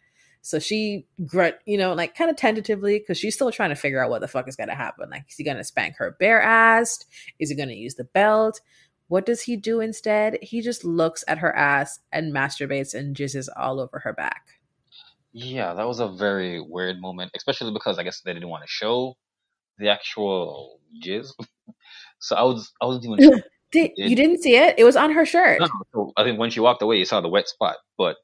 [0.41, 4.03] So she grunt, you know, like kind of tentatively, because she's still trying to figure
[4.03, 5.09] out what the fuck is gonna happen.
[5.09, 7.05] Like, is he gonna spank her bare ass?
[7.39, 8.59] Is he gonna use the belt?
[9.08, 10.39] What does he do instead?
[10.41, 14.47] He just looks at her ass and masturbates and jizzes all over her back.
[15.34, 18.70] Yeah, that was a very weird moment, especially because I guess they didn't want to
[18.70, 19.18] show
[19.78, 21.34] the actual jizz.
[22.20, 23.43] so I was I wasn't even sure.
[23.72, 24.76] Did, you didn't see it?
[24.78, 25.60] It was on her shirt.
[25.60, 28.18] No, so I think when she walked away, you saw the wet spot, but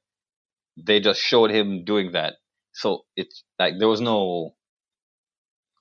[0.77, 2.35] they just showed him doing that.
[2.73, 4.53] So it's like there was no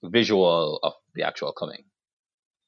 [0.02, 1.84] visual of the actual coming.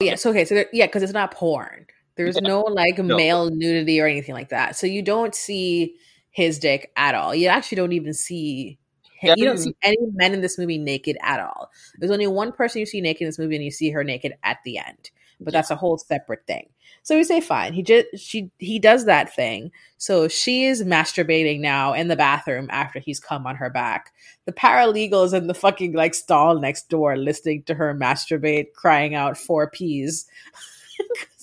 [0.01, 0.27] Yes.
[0.27, 0.45] Okay.
[0.45, 1.87] So there, yeah, because it's not porn.
[2.25, 2.49] There's yeah.
[2.49, 3.17] no like no.
[3.17, 4.77] male nudity or anything like that.
[4.77, 5.95] So you don't see
[6.31, 7.35] his dick at all.
[7.35, 8.79] You actually don't even see.
[9.19, 9.35] Him.
[9.37, 11.71] You don't see any men in this movie naked at all.
[11.99, 14.33] There's only one person you see naked in this movie, and you see her naked
[14.43, 15.11] at the end.
[15.41, 15.59] But yeah.
[15.59, 16.69] that's a whole separate thing.
[17.03, 17.73] So we say fine.
[17.73, 19.73] He just she he does that thing.
[19.97, 24.13] So she is masturbating now in the bathroom after he's come on her back.
[24.45, 29.39] The paralegals in the fucking like stall next door listening to her masturbate, crying out
[29.39, 30.27] four peas.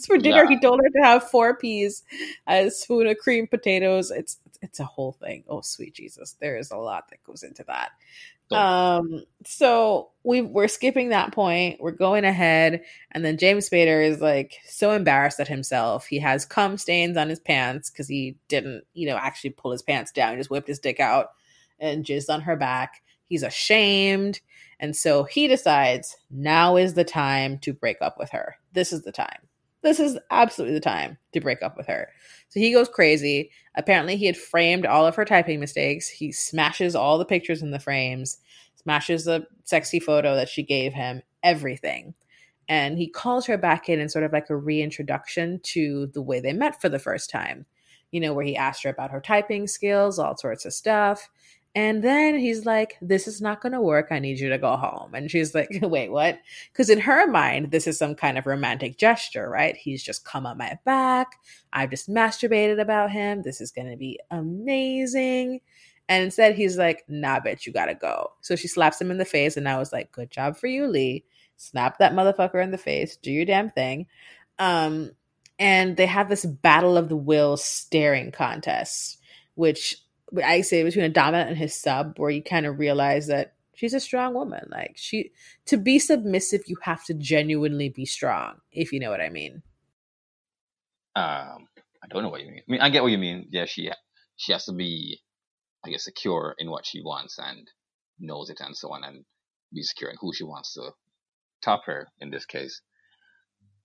[0.06, 0.50] For dinner, yeah.
[0.50, 2.04] he told her to have four peas,
[2.48, 4.12] a spoon of cream potatoes.
[4.12, 5.44] It's it's a whole thing.
[5.48, 7.92] Oh sweet Jesus, there is a lot that goes into that.
[8.52, 11.82] Um, so we we're skipping that point.
[11.82, 16.06] We're going ahead, and then James Spader is like so embarrassed at himself.
[16.08, 19.82] He has cum stains on his pants because he didn't, you know, actually pull his
[19.82, 20.32] pants down.
[20.32, 21.32] He just whipped his dick out
[21.80, 23.04] and jizzed on her back.
[23.26, 24.40] He's ashamed,
[24.80, 28.56] and so he decides now is the time to break up with her.
[28.72, 29.47] This is the time.
[29.84, 32.10] This is absolutely the time to break up with her.
[32.50, 33.52] So he goes crazy.
[33.76, 36.08] Apparently, he had framed all of her typing mistakes.
[36.08, 38.40] He smashes all the pictures in the frames,
[38.82, 42.14] smashes the sexy photo that she gave him, everything.
[42.70, 46.40] And he calls her back in and sort of like a reintroduction to the way
[46.40, 47.66] they met for the first time.
[48.12, 51.30] You know, where he asked her about her typing skills, all sorts of stuff.
[51.78, 54.08] And then he's like, This is not going to work.
[54.10, 55.14] I need you to go home.
[55.14, 56.40] And she's like, Wait, what?
[56.74, 59.76] Because in her mind, this is some kind of romantic gesture, right?
[59.76, 61.38] He's just come on my back.
[61.72, 63.44] I've just masturbated about him.
[63.44, 65.62] This is going to be amazing.
[66.10, 68.32] And instead, he's like, Nah, bitch, you got to go.
[68.42, 69.56] So she slaps him in the face.
[69.56, 71.26] And I was like, Good job for you, Lee.
[71.58, 73.18] Snap that motherfucker in the face.
[73.18, 74.08] Do your damn thing.
[74.58, 75.12] Um,
[75.60, 79.20] and they have this battle of the will staring contest,
[79.54, 79.98] which
[80.44, 83.94] I say between a dominant and his sub, where you kind of realize that she's
[83.94, 84.68] a strong woman.
[84.70, 85.32] Like she
[85.66, 89.64] to be submissive, you have to genuinely be strong, if you know what I mean.
[91.16, 91.68] Um,
[92.04, 92.62] I don't know what you mean.
[92.68, 93.48] I mean, I get what you mean.
[93.52, 93.92] Yeah, she
[94.36, 95.20] she has to be,
[95.86, 97.68] I guess, secure in what she wants and
[98.20, 99.26] knows it and so on, and
[99.74, 100.92] be secure in who she wants to
[101.64, 102.82] top her in this case.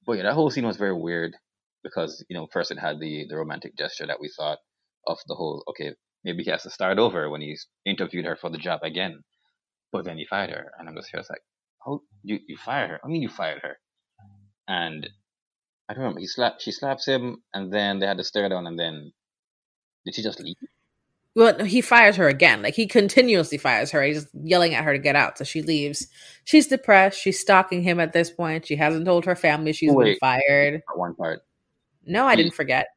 [0.06, 1.36] But yeah, that whole scene was very weird
[1.82, 4.58] because you know first it had the the romantic gesture that we thought
[5.06, 5.92] of the whole okay
[6.24, 9.22] maybe he has to start over when he's interviewed her for the job again.
[9.92, 11.42] But then he fired her, and I'm just here, it's like,
[11.86, 13.00] oh, you you fired her?
[13.04, 13.78] I mean, you fired her,
[14.66, 15.08] and
[15.88, 16.20] I don't remember.
[16.20, 19.12] He slapped, she slaps him, and then they had to stare down, and then
[20.04, 20.56] did she just leave?
[21.34, 22.62] Well, he fires her again.
[22.62, 24.02] Like he continuously fires her.
[24.02, 26.06] He's yelling at her to get out, so she leaves.
[26.44, 27.18] She's depressed.
[27.18, 28.66] She's stalking him at this point.
[28.66, 30.82] She hasn't told her family she's Wait, been fired.
[30.94, 31.40] One part.
[32.04, 32.88] No, I he, didn't forget.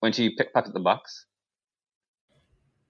[0.00, 1.26] When she pickpocketed the box.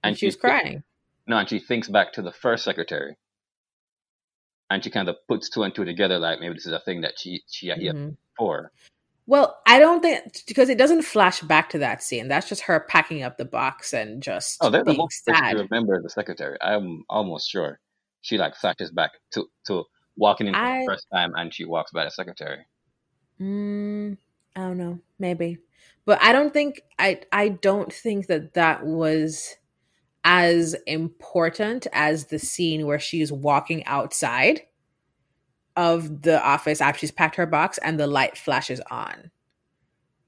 [0.02, 0.82] And, she was crying.
[1.26, 3.16] No, and she thinks back to the first secretary,
[4.68, 7.02] and she kind of puts two and two together, like maybe this is a thing
[7.02, 8.10] that she she had mm-hmm.
[8.36, 8.72] before.
[9.26, 12.26] Well, I don't think because it doesn't flash back to that scene.
[12.28, 15.56] That's just her packing up the box and just oh, there's being a sad.
[15.56, 16.58] remember the secretary.
[16.60, 17.78] I'm almost sure
[18.22, 19.84] she like flashes back to to
[20.16, 22.66] walking in I, the first time, and she walks by the secretary.
[23.40, 24.16] Mm,
[24.56, 25.58] I don't know, maybe,
[26.04, 29.56] but I don't think I I don't think that that was
[30.24, 34.62] as important as the scene where she's walking outside
[35.76, 39.30] of the office after she's packed her box and the light flashes on.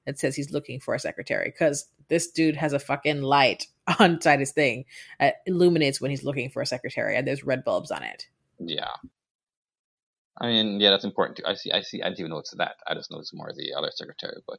[0.06, 3.66] It says he's looking for a secretary because this dude has a fucking light
[4.00, 4.84] on inside his thing.
[5.20, 8.26] It illuminates when he's looking for a secretary and there's red bulbs on it.
[8.58, 8.94] Yeah.
[10.40, 11.44] I mean, yeah, that's important too.
[11.46, 12.76] I see, I see, I didn't even notice that.
[12.88, 14.58] I just noticed more the other secretary, but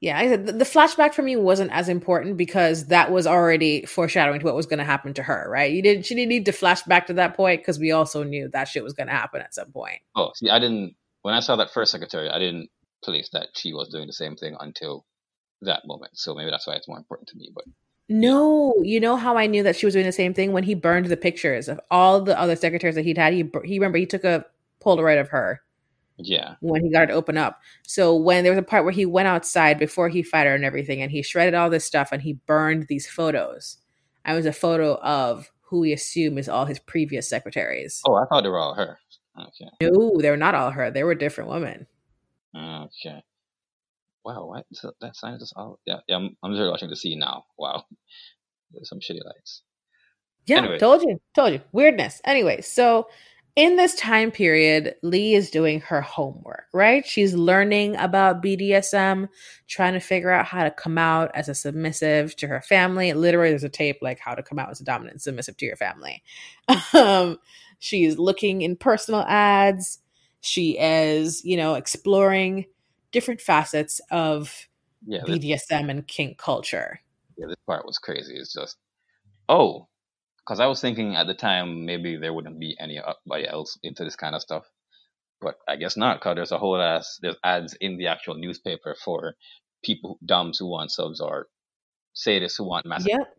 [0.00, 4.46] yeah, the, the flashback for me wasn't as important because that was already foreshadowing to
[4.46, 5.72] what was going to happen to her, right?
[5.72, 6.06] You didn't.
[6.06, 8.84] She didn't need to flash back to that point because we also knew that shit
[8.84, 9.98] was going to happen at some point.
[10.14, 10.94] Oh, see, I didn't.
[11.22, 12.70] when I saw that first secretary, I didn't
[13.02, 15.04] place that she was doing the same thing until
[15.62, 16.12] that moment.
[16.14, 17.50] So maybe that's why it's more important to me.
[17.52, 17.64] But
[18.08, 20.74] no, you know how I knew that she was doing the same thing when he
[20.74, 23.32] burned the pictures of all the other secretaries that he'd had.
[23.32, 24.46] He he remember he took a
[24.80, 25.60] Polaroid of her.
[26.18, 26.54] Yeah.
[26.60, 27.60] When he got it to open up.
[27.86, 30.64] So when there was a part where he went outside before he fired her and
[30.64, 33.78] everything, and he shredded all this stuff and he burned these photos.
[34.24, 38.02] I was a photo of who we assume is all his previous secretaries.
[38.06, 38.98] Oh, I thought they were all her.
[39.38, 39.70] Okay.
[39.80, 40.90] No, they were not all her.
[40.90, 41.86] They were different women.
[42.56, 43.22] Okay.
[44.24, 44.66] Wow, what?
[44.72, 45.72] So that sign is all.
[45.72, 46.16] Oh, yeah, yeah.
[46.16, 47.44] I'm, I'm just watching the scene now.
[47.56, 47.84] Wow,
[48.72, 49.62] there's some shitty lights.
[50.46, 50.78] Yeah, anyway.
[50.78, 51.60] told you, told you.
[51.72, 52.20] Weirdness.
[52.24, 53.08] Anyway, so
[53.58, 57.04] in this time period, Lee is doing her homework, right?
[57.04, 59.28] She's learning about BDSM,
[59.66, 63.12] trying to figure out how to come out as a submissive to her family.
[63.14, 65.74] Literally, there's a tape like how to come out as a dominant submissive to your
[65.74, 66.22] family.
[66.94, 67.36] um,
[67.80, 69.98] she's looking in personal ads.
[70.40, 72.66] She is, you know, exploring
[73.10, 74.68] different facets of
[75.04, 77.00] yeah, this, BDSM and kink culture.
[77.36, 78.36] Yeah, this part was crazy.
[78.36, 78.76] It's just,
[79.48, 79.88] oh,
[80.48, 84.02] because I was thinking at the time maybe there wouldn't be anybody uh, else into
[84.02, 84.64] this kind of stuff,
[85.42, 86.18] but I guess not.
[86.18, 89.34] Because there's a whole ass there's ads in the actual newspaper for
[89.84, 91.48] people doms who want subs or
[92.16, 93.08] sadists who want massive.
[93.08, 93.36] Yep.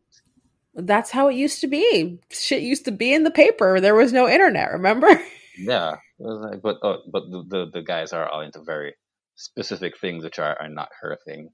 [0.76, 2.20] That's how it used to be.
[2.30, 3.82] Shit used to be in the paper.
[3.82, 4.72] There was no internet.
[4.72, 5.10] Remember?
[5.62, 8.95] Yeah, like, but oh, but the, the the guys are all into very
[9.36, 11.49] specific things which are, are not her thing.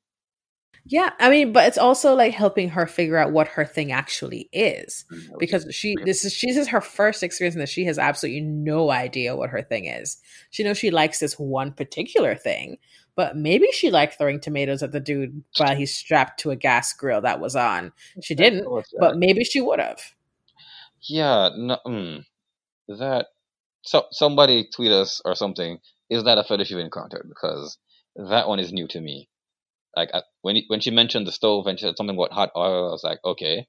[0.85, 4.49] Yeah, I mean, but it's also like helping her figure out what her thing actually
[4.51, 5.05] is
[5.39, 9.35] because she this is she is her first experience that she has absolutely no idea
[9.35, 10.17] what her thing is.
[10.51, 12.77] She knows she likes this one particular thing,
[13.15, 16.93] but maybe she liked throwing tomatoes at the dude while he's strapped to a gas
[16.93, 17.91] grill that was on.
[18.21, 18.67] She didn't,
[18.99, 19.99] but maybe she would have.
[21.01, 22.25] Yeah, no, mm,
[22.87, 23.27] that
[23.81, 25.79] so somebody tweet us or something.
[26.09, 27.27] Is that a fetish you've encountered?
[27.27, 27.77] Because
[28.15, 29.29] that one is new to me.
[29.95, 32.91] Like when when she mentioned the stove and she said something about hot oil, I
[32.91, 33.67] was like, okay,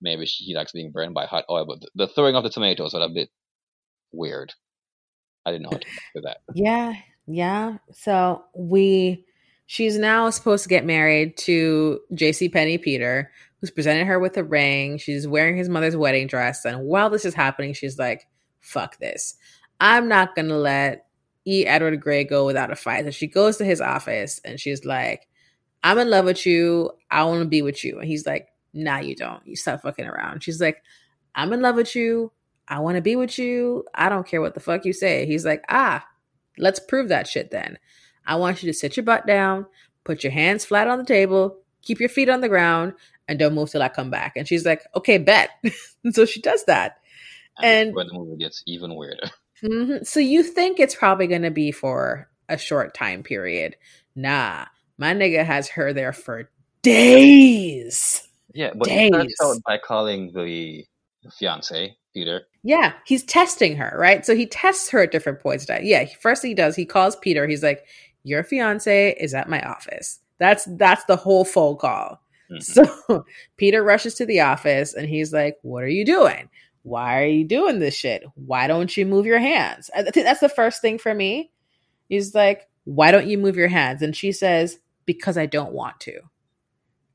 [0.00, 1.64] maybe she likes being burned by hot oil.
[1.66, 3.30] But the, the throwing of the tomatoes was a bit
[4.12, 4.52] weird.
[5.44, 6.38] I didn't know how to do that.
[6.54, 6.94] Yeah,
[7.26, 7.78] yeah.
[7.92, 9.24] So we,
[9.66, 12.48] she's now supposed to get married to J.C.
[12.48, 14.98] Penny Peter, who's presented her with a ring.
[14.98, 18.28] She's wearing his mother's wedding dress, and while this is happening, she's like,
[18.60, 19.34] "Fuck this!
[19.80, 21.06] I'm not gonna let
[21.44, 21.66] E.
[21.66, 23.04] Edward Grey go without a fight.
[23.04, 25.28] So she goes to his office and she's like,
[25.82, 26.90] I'm in love with you.
[27.10, 27.98] I want to be with you.
[27.98, 29.46] And he's like, Nah, you don't.
[29.46, 30.42] You stop fucking around.
[30.42, 30.82] She's like,
[31.34, 32.32] I'm in love with you.
[32.66, 33.84] I want to be with you.
[33.94, 35.26] I don't care what the fuck you say.
[35.26, 36.06] He's like, Ah,
[36.58, 37.78] let's prove that shit then.
[38.26, 39.66] I want you to sit your butt down,
[40.04, 42.94] put your hands flat on the table, keep your feet on the ground,
[43.28, 44.34] and don't move till I come back.
[44.36, 45.50] And she's like, Okay, bet.
[46.04, 46.98] and so she does that.
[47.60, 49.30] And, and the movie gets even weirder.
[49.62, 50.02] Mm-hmm.
[50.02, 53.76] So you think it's probably going to be for a short time period.
[54.16, 54.64] Nah,
[54.98, 56.50] my nigga has her there for
[56.82, 58.26] days.
[58.54, 59.10] Yeah, but days.
[59.14, 60.84] he starts out by calling the,
[61.22, 62.42] the fiance, Peter.
[62.62, 64.24] Yeah, he's testing her, right?
[64.24, 65.66] So he tests her at different points.
[65.82, 67.46] Yeah, first he does, he calls Peter.
[67.46, 67.84] He's like,
[68.24, 70.20] Your fiance is at my office.
[70.38, 72.20] That's that's the whole phone call.
[72.50, 72.60] Mm-hmm.
[72.60, 73.24] So
[73.56, 76.48] Peter rushes to the office and he's like, What are you doing?
[76.82, 78.24] why are you doing this shit?
[78.34, 79.90] Why don't you move your hands?
[79.94, 81.50] I think that's the first thing for me.
[82.08, 84.02] He's like, why don't you move your hands?
[84.02, 86.20] And she says, because I don't want to.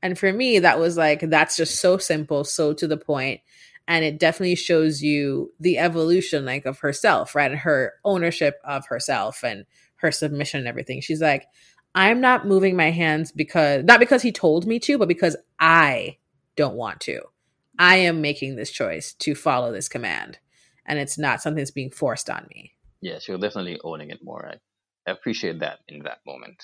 [0.02, 3.40] And for me, that was like, that's just so simple, so to the point.
[3.86, 7.50] And it definitely shows you the evolution, like of herself, right?
[7.50, 9.64] And her ownership of herself and
[9.96, 11.00] her submission and everything.
[11.00, 11.46] She's like,
[11.94, 16.18] I'm not moving my hands because, not because he told me to, but because I
[16.54, 17.22] don't want to.
[17.78, 20.38] I am making this choice to follow this command,
[20.84, 22.74] and it's not something that's being forced on me.
[23.20, 24.50] She was definitely owning it more.
[24.52, 24.56] I
[25.10, 26.62] appreciate that in that moment.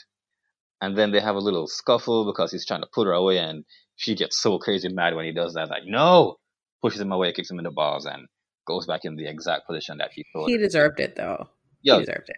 [0.80, 3.64] And then they have a little scuffle because he's trying to put her away, and
[3.96, 5.70] she gets so crazy mad when he does that.
[5.70, 6.36] Like, no!
[6.82, 8.26] Pushes him away, kicks him in the balls, and
[8.66, 10.48] goes back in the exact position that he thought.
[10.48, 11.48] He deserved it, though.
[11.82, 12.36] Yeah, he deserved it.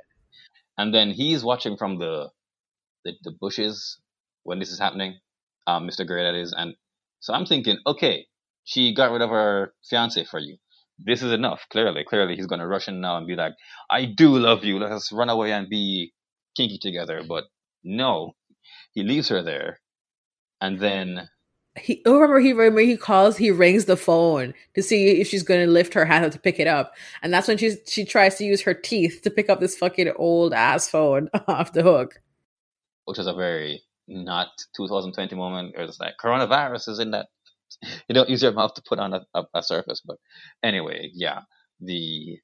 [0.79, 2.31] And then he's watching from the
[3.05, 3.99] the, the bushes
[4.43, 5.19] when this is happening,
[5.67, 6.07] um, Mr.
[6.07, 6.55] Grey, that is.
[6.57, 6.75] And
[7.21, 8.27] so I'm thinking, okay,
[8.65, 10.57] she got rid of her fiance for you.
[10.99, 11.67] This is enough.
[11.71, 13.55] Clearly, clearly, he's gonna rush in now and be like,
[13.91, 14.79] "I do love you.
[14.79, 16.13] Let us run away and be
[16.57, 17.45] kinky together." But
[17.85, 18.35] no,
[18.93, 19.81] he leaves her there,
[20.61, 21.29] and then
[21.79, 25.43] he oh, remember he remember he calls he rings the phone to see if she's
[25.43, 28.05] going to lift her hand up to pick it up and that's when she's she
[28.05, 31.83] tries to use her teeth to pick up this fucking old ass phone off the
[31.83, 32.21] hook
[33.05, 37.27] which is a very not 2020 moment or it's like coronavirus is in that
[38.09, 40.03] you don't use your mouth to put on a, a, a surface.
[40.05, 40.17] But
[40.63, 41.41] anyway, yeah,
[41.81, 42.39] the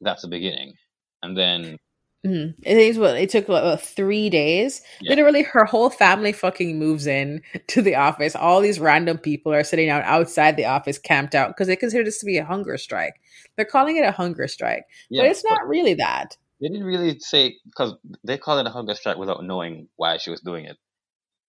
[0.00, 0.74] that's the beginning,
[1.22, 1.78] and then
[2.26, 2.60] Mm-hmm.
[2.64, 4.82] It, is what, it took what, three days.
[5.00, 5.10] Yeah.
[5.10, 8.36] Literally, her whole family fucking moves in to the office.
[8.36, 12.04] All these random people are sitting out outside the office, camped out because they consider
[12.04, 13.14] this to be a hunger strike.
[13.56, 16.36] They're calling it a hunger strike, Yeah, but it's but not really that.
[16.60, 20.30] they didn't really say because they call it a hunger strike without knowing why she
[20.30, 20.76] was doing it.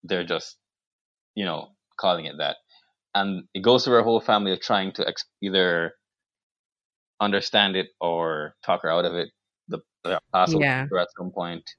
[0.04, 0.56] They're just,
[1.34, 2.56] you know, calling it that,
[3.14, 5.94] and it goes through her whole family of trying to ex- either
[7.20, 9.30] understand it or talk her out of it.
[9.68, 10.86] The, the apostle Yeah.
[10.98, 11.74] at some point.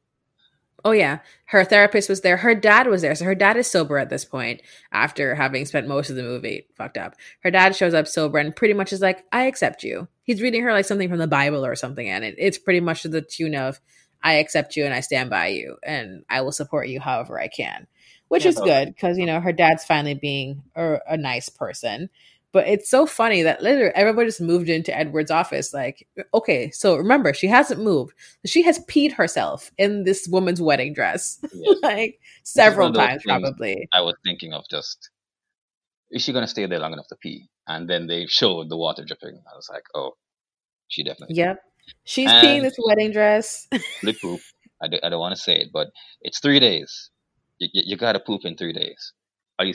[0.83, 2.37] Oh yeah, her therapist was there.
[2.37, 4.61] Her dad was there, so her dad is sober at this point
[4.91, 7.15] after having spent most of the movie fucked up.
[7.43, 10.63] Her dad shows up sober and pretty much is like, "I accept you." He's reading
[10.63, 13.21] her like something from the Bible or something, and it, it's pretty much to the
[13.21, 13.79] tune of,
[14.23, 17.47] "I accept you and I stand by you, and I will support you however I
[17.47, 17.85] can,"
[18.31, 22.09] which Yeah, is good because you know her dad's finally being a, a nice person.
[22.53, 25.73] But it's so funny that literally everybody just moved into Edward's office.
[25.73, 28.13] Like, okay, so remember, she hasn't moved.
[28.45, 31.73] She has peed herself in this woman's wedding dress, Yeah.
[31.81, 33.87] like This is one several times, probably.
[33.93, 35.09] I was thinking of just
[36.09, 37.49] is she gonna stay there long enough to pee?
[37.67, 39.41] And then they showed the water dripping.
[39.51, 40.11] I was like, oh,
[40.87, 41.59] she definitely Yep.
[42.05, 43.67] She's peeing this wedding dress.
[43.99, 44.39] fully poop.
[44.81, 45.87] I, do, I don't want to say it, but
[46.21, 47.10] it's three days.
[47.61, 49.13] You, you, got to poop in three days.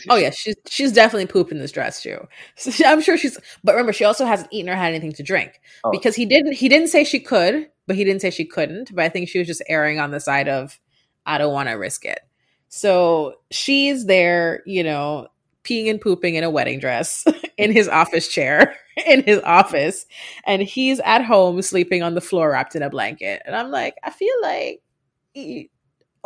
[0.09, 2.19] Oh yeah, she's she's definitely pooping this dress too.
[2.57, 3.39] So she- I'm sure she's.
[3.63, 5.93] But remember, she also hasn't eaten or had anything to drink Oh.
[5.93, 6.55] because he didn't.
[6.55, 8.93] He didn't say she could, but he didn't say she couldn't.
[8.95, 10.81] But I think she was just erring on the side of
[11.25, 12.19] I don't want to risk it.
[12.69, 15.29] So she's there, you know,
[15.63, 17.25] peeing and pooping in a wedding dress
[17.57, 18.75] in his office chair
[19.07, 20.05] in his office,
[20.47, 23.41] and he's at home sleeping on the floor wrapped in a blanket.
[23.47, 24.83] And I'm like, I feel like,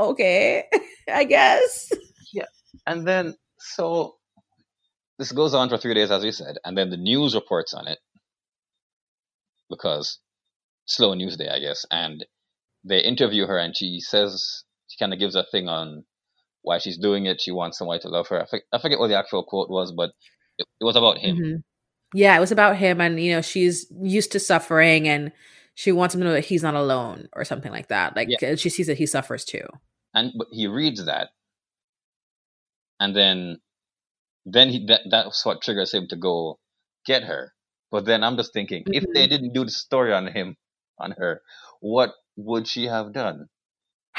[0.01, 0.64] okay,
[1.12, 1.92] I guess.
[2.32, 2.46] Yeah.
[2.86, 4.16] And then, so
[5.18, 7.86] this goes on for three days, as we said, and then the news reports on
[7.86, 7.98] it
[9.68, 10.18] because
[10.86, 11.84] slow news day, I guess.
[11.90, 12.24] And
[12.84, 16.05] they interview her, and she says she kind of gives a thing on
[16.62, 17.40] why she's doing it.
[17.40, 18.42] She wants somebody to love her.
[18.42, 20.11] I, for, I forget what the actual quote was, but
[20.59, 21.36] it, it was about him.
[21.36, 21.62] Mhm.
[22.12, 25.30] Yeah, it was about him, and you know, she's used to suffering, and
[25.74, 28.16] she wants him to know that he's not alone, or something like that.
[28.16, 28.57] Like Yeah.
[28.57, 29.66] she sees that he suffers too.
[30.14, 31.30] And but he reads that,
[32.98, 33.61] and then
[34.44, 36.58] then he that that's what triggers him to go
[37.06, 37.54] get her.
[37.90, 39.30] But then I'm just thinking, if they mm-hmm.
[39.30, 40.56] didn't do the story on him,
[40.98, 41.42] on her,
[41.80, 43.48] what would she have done?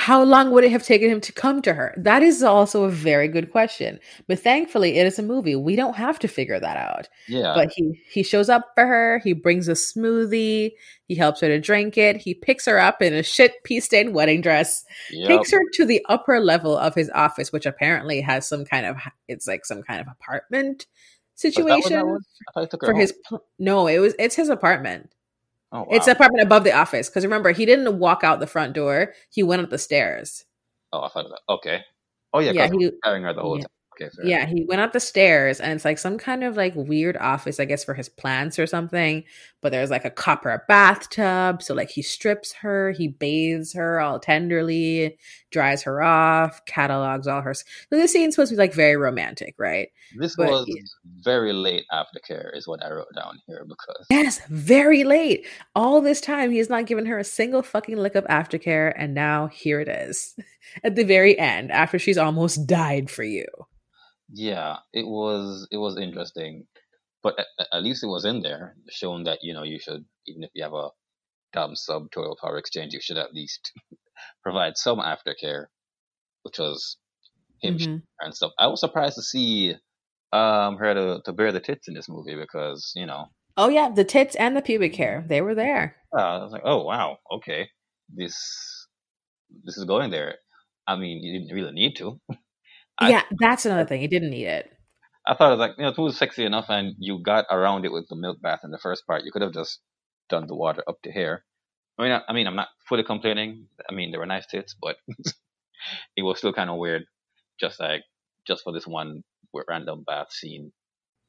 [0.02, 1.94] How long would it have taken him to come to her?
[1.96, 4.00] That is also a very good question.
[4.28, 5.56] But thankfully, it is a movie.
[5.56, 7.08] We don't have to figure that out.
[7.28, 9.22] Yeah, But he he shows up for her.
[9.24, 10.72] He brings a smoothie.
[11.08, 12.18] He helps her to drink it.
[12.18, 14.84] He picks her up in a shit pea stained wedding dress.
[15.12, 15.28] yep.
[15.28, 18.98] takes her to the upper level of his office, which apparently has some kind of
[19.28, 20.88] it's like some kind of apartment
[21.44, 22.18] Was that that situation?
[22.56, 23.02] I took her for home.
[23.02, 23.14] his.
[23.60, 25.12] No, it was it's his apartment.
[25.72, 25.88] Oh, wow.
[25.92, 29.14] It's the apartment above the office because remember he didn't walk out the front door.
[29.30, 30.46] He went up the stairs.
[30.92, 31.42] oh, I thought of that.
[31.48, 31.82] Okay.
[32.34, 33.64] Oh yeah, Yeah, he carrying her the whole yeah.
[33.64, 33.72] time.
[34.02, 36.74] Okay, fair yeah he went up the stairs and it's like some kind of like
[36.76, 39.24] weird office I guess for his plants or something.
[39.62, 44.20] But there's like a copper bathtub, so like he strips her, he bathes her all
[44.20, 45.18] tenderly,
[45.52, 47.54] dries her off, catalogs all her.
[47.54, 49.90] So this scene's supposed to be like very romantic, right?
[50.18, 55.04] This But was very late aftercare, is what I wrote down here because Yes, very
[55.04, 55.46] late.
[55.76, 59.14] All this time, he has not given her a single fucking lick of aftercare, and
[59.14, 60.36] now here it is
[60.84, 63.46] at the very end after she's almost died for you.
[64.32, 66.68] Yeah, it was it was interesting,
[67.24, 70.44] but at, at least it was in there, showing that you know you should even
[70.44, 70.90] if you have a
[71.54, 73.72] dumb sub total power exchange, you should at least
[74.44, 75.66] provide some aftercare,
[76.44, 76.98] which was
[77.62, 78.02] him Mhm.
[78.22, 78.52] and stuff.
[78.60, 79.76] I was surprised to see
[80.34, 83.28] um her to, to bear the tits in this movie because you know
[83.58, 85.98] Oh yeah, the tits and the pubic hair, they were there.
[86.18, 87.70] uh, I was like, oh wow, okay,
[88.10, 88.88] this
[89.66, 90.36] this is going there.
[90.88, 92.20] I mean, you didn't really need to.
[93.02, 94.00] I yeah, that's another thing.
[94.00, 94.72] He didn't need it.
[95.28, 97.86] I thought it was like, you know, it was sexy enough and you got around
[97.86, 99.24] it with the milk bath in the first part.
[99.24, 99.80] You could have just
[100.30, 101.44] done the water up to here.
[102.00, 103.68] I mean, I, I mean, I'm not fully complaining.
[103.90, 104.98] I mean, there were nice tits, but
[106.16, 107.04] it was still kind of weird.
[107.60, 108.04] Just like,
[108.48, 109.24] just for this one
[109.68, 110.72] random bath scene.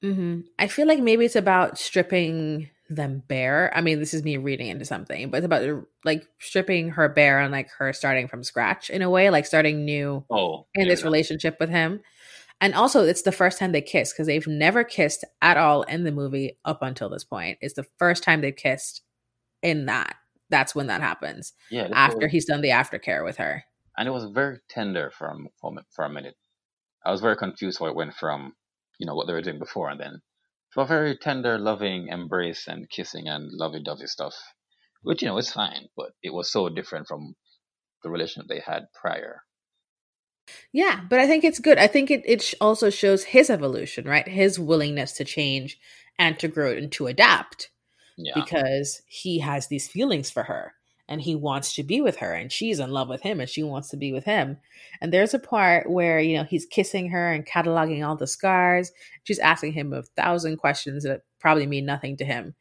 [0.04, 0.40] Mm-hmm.
[0.58, 3.70] I feel like maybe it's about stripping them bare.
[3.74, 7.40] I mean, this is me reading into something, but it's about like stripping her bare
[7.40, 10.92] and like her starting from scratch in a way, like starting new Oh, in yeah,
[10.92, 12.00] this relationship with him.
[12.60, 16.04] And also, it's the first time they kiss because they've never kissed at all in
[16.04, 17.58] the movie up until this point.
[17.60, 19.02] It's the first time they've kissed
[19.62, 20.16] in that.
[20.48, 23.64] That's when that happens yeah, after he's done the aftercare with her.
[23.96, 26.36] and it was very tender from for, a- for a minute.
[27.04, 28.54] I was very confused how it went from,
[28.98, 30.20] you know, what they were doing before and then
[30.76, 34.34] a very tender, loving embrace and kissing and lovey-dovey stuff
[35.02, 37.34] which you know is fine, but it was so different from
[38.02, 39.42] the relationship they had prior.
[40.72, 41.78] Yeah, but I think it's good.
[41.78, 44.26] I think it it also shows his evolution, right?
[44.26, 45.78] His willingness to change
[46.18, 47.70] and to grow and to adapt.
[48.16, 48.32] Yeah.
[48.34, 50.74] Because he has these feelings for her
[51.12, 53.62] and he wants to be with her and she's in love with him and she
[53.62, 54.56] wants to be with him.
[54.98, 58.90] And there's a part where, you know, he's kissing her and cataloging all the scars.
[59.24, 62.54] She's asking him a thousand questions that probably mean nothing to him.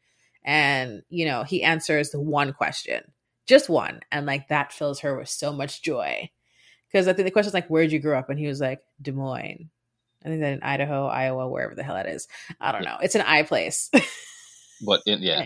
[0.43, 3.13] And, you know, he answers the one question,
[3.47, 4.01] just one.
[4.11, 6.29] And like that fills her with so much joy.
[6.91, 8.29] Because I think the question is like, where'd you grow up?
[8.29, 9.69] And he was like, Des Moines.
[10.25, 12.27] I think that in Idaho, Iowa, wherever the hell that is
[12.59, 12.97] I don't know.
[13.01, 13.89] It's an I place.
[14.85, 15.45] but in, yeah,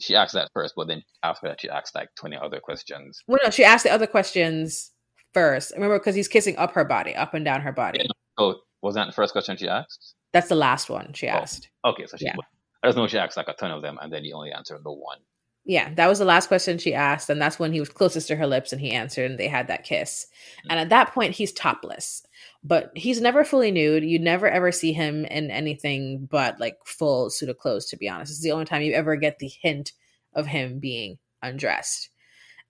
[0.00, 3.22] she asked that first, but then after that, she asked like 20 other questions.
[3.26, 4.90] Well, no, she asked the other questions
[5.32, 5.72] first.
[5.74, 8.00] Remember, because he's kissing up her body, up and down her body.
[8.00, 8.06] Yeah,
[8.38, 10.14] so was that the first question she asked?
[10.32, 11.70] That's the last one she oh, asked.
[11.84, 12.34] Oh, okay, so she, yeah.
[12.82, 14.80] I just know she asked like a ton of them, and then he only answered
[14.84, 15.18] the one.
[15.66, 18.36] Yeah, that was the last question she asked, and that's when he was closest to
[18.36, 20.26] her lips, and he answered, and they had that kiss.
[20.26, 20.70] Mm-hmm.
[20.70, 22.22] And at that point, he's topless,
[22.62, 24.04] but he's never fully nude.
[24.04, 27.86] You never ever see him in anything but like full suit of clothes.
[27.86, 29.92] To be honest, it's the only time you ever get the hint
[30.34, 32.10] of him being undressed.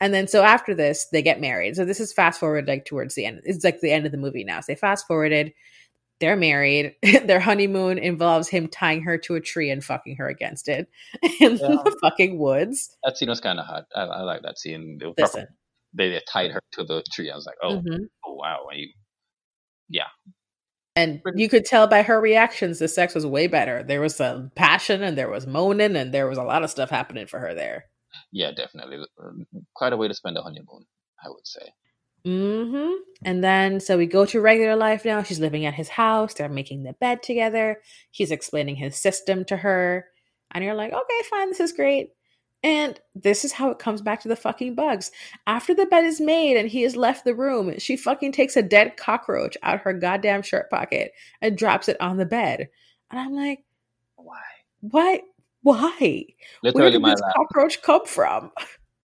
[0.01, 1.77] And then so after this, they get married.
[1.77, 3.41] So this is fast forward like towards the end.
[3.45, 4.61] It's like the end of the movie now.
[4.61, 5.53] So they fast forwarded
[6.25, 6.95] they're married.
[7.27, 10.89] Their honeymoon involves him tying her to a tree and fucking her against it
[11.41, 11.69] in yeah.
[11.85, 12.97] the fucking woods.
[13.05, 13.85] That scene was kind of hot.
[13.95, 14.99] I, I, like that scene.
[15.19, 15.49] Listen.
[15.93, 17.31] They, they, tied her to the tree.
[17.31, 18.05] I was like, oh, mm-hmm.
[18.25, 18.61] oh wow.
[18.73, 18.89] You,
[19.91, 20.09] yeah.
[20.97, 23.83] And you could tell by her reactions, the sex was way better.
[23.83, 26.89] There was some passion and there was moaning and there was a lot of stuff
[26.89, 27.85] happening for her there.
[28.33, 29.05] Yeah, definitely.
[29.75, 30.87] Quite a way to spend a honeymoon,
[31.23, 31.73] I would say.
[32.27, 32.93] Mm-hmm.
[33.25, 35.23] And then so we go to regular life now.
[35.23, 36.35] She's living at his house.
[36.35, 37.81] They're making the bed together.
[38.11, 40.07] He's explaining his system to her.
[40.51, 42.11] And you're like, okay, fine, this is great.
[42.63, 45.11] And this is how it comes back to the fucking bugs.
[45.47, 48.63] After the bed is made and he has left the room, she fucking takes a
[48.63, 51.13] dead cockroach out her goddamn shirt pocket
[51.43, 52.69] and drops it on the bed.
[53.11, 53.65] And I'm like,
[54.17, 54.41] why?
[54.81, 55.21] Why?
[55.61, 56.25] Why?
[56.63, 58.51] Literally, Where did my this cockroach come from?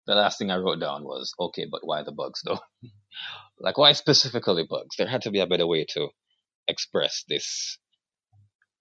[0.06, 2.60] The last thing I wrote down was, okay, but why the bugs though?
[3.58, 4.96] Like, why specifically bugs?
[4.96, 6.08] There had to be a better way to
[6.68, 7.78] express this.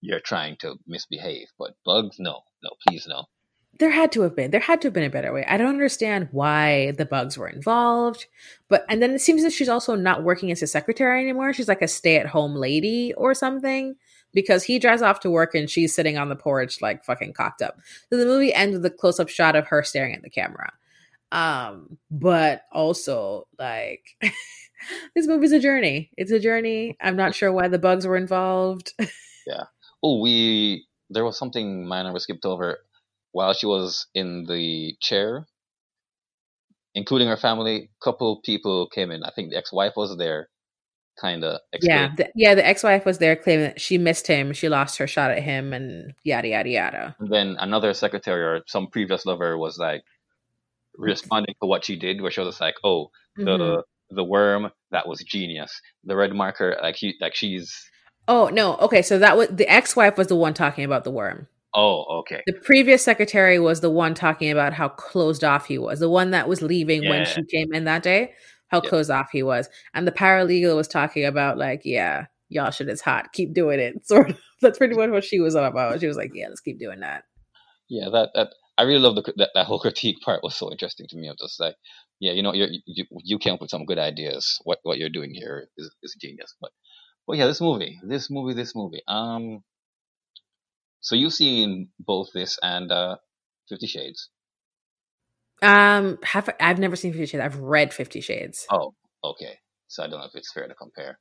[0.01, 3.25] You're trying to misbehave, but bugs, no, no, please, no.
[3.79, 4.51] There had to have been.
[4.51, 5.45] There had to have been a better way.
[5.47, 8.25] I don't understand why the bugs were involved,
[8.69, 11.53] but and then it seems that she's also not working as a secretary anymore.
[11.53, 13.95] She's like a stay-at-home lady or something
[14.33, 17.61] because he drives off to work and she's sitting on the porch like fucking cocked
[17.61, 17.77] up.
[18.09, 20.73] So the movie ends with a close-up shot of her staring at the camera.
[21.31, 24.03] Um, but also like
[25.15, 26.11] this movie's a journey.
[26.17, 26.97] It's a journey.
[27.01, 28.93] I'm not sure why the bugs were involved.
[29.47, 29.63] yeah.
[30.03, 32.79] Oh, we there was something minor we skipped over
[33.31, 35.47] while she was in the chair,
[36.95, 37.89] including her family.
[38.01, 39.23] Couple people came in.
[39.23, 40.49] I think the ex-wife was there,
[41.19, 41.61] kind of.
[41.81, 42.55] Yeah, the, yeah.
[42.55, 44.53] The ex-wife was there, claiming that she missed him.
[44.53, 47.15] She lost her shot at him, and yada yada yada.
[47.19, 50.03] And then another secretary or some previous lover was like
[50.97, 54.15] responding to what she did, where she was like, "Oh, the mm-hmm.
[54.15, 55.81] the worm that was genius.
[56.03, 57.89] The red marker like he like she's
[58.27, 61.47] oh no okay so that was the ex-wife was the one talking about the worm.
[61.73, 62.41] Oh okay.
[62.47, 66.31] The previous secretary was the one talking about how closed off he was the one
[66.31, 67.09] that was leaving yeah.
[67.09, 68.33] when she came in that day
[68.69, 68.89] how yeah.
[68.89, 69.69] closed off he was.
[69.93, 73.95] And the paralegal was talking about like yeah y'all shit is hot keep doing it
[74.07, 74.39] sort of.
[74.59, 75.99] That's pretty much what she was all about.
[75.99, 77.23] She was like yeah let's keep doing that.
[77.89, 81.07] Yeah that that I really love the that, that whole critique part was so interesting
[81.09, 81.29] to me.
[81.29, 81.75] Of just like,
[82.19, 84.59] yeah, you know, you you you came up with some good ideas.
[84.63, 86.55] What what you're doing here is is genius.
[86.61, 86.71] But
[87.25, 89.01] but yeah, this movie, this movie, this movie.
[89.07, 89.63] Um,
[91.01, 93.17] so you've seen both this and uh,
[93.69, 94.29] Fifty Shades.
[95.61, 97.43] Um, have I've never seen Fifty Shades.
[97.43, 98.65] I've read Fifty Shades.
[98.71, 99.59] Oh, okay.
[99.87, 101.19] So I don't know if it's fair to compare.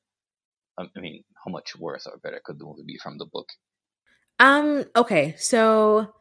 [0.78, 3.48] Um, I mean, how much worse or better could the movie be from the book?
[4.38, 4.84] Um.
[4.94, 5.34] Okay.
[5.38, 6.12] So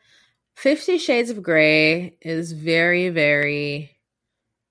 [0.55, 3.97] Fifty Shades of Grey is very, very.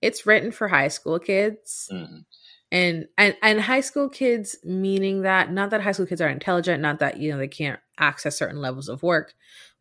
[0.00, 2.18] It's written for high school kids, mm-hmm.
[2.72, 6.82] and and and high school kids meaning that not that high school kids are intelligent,
[6.82, 9.34] not that you know they can't access certain levels of work,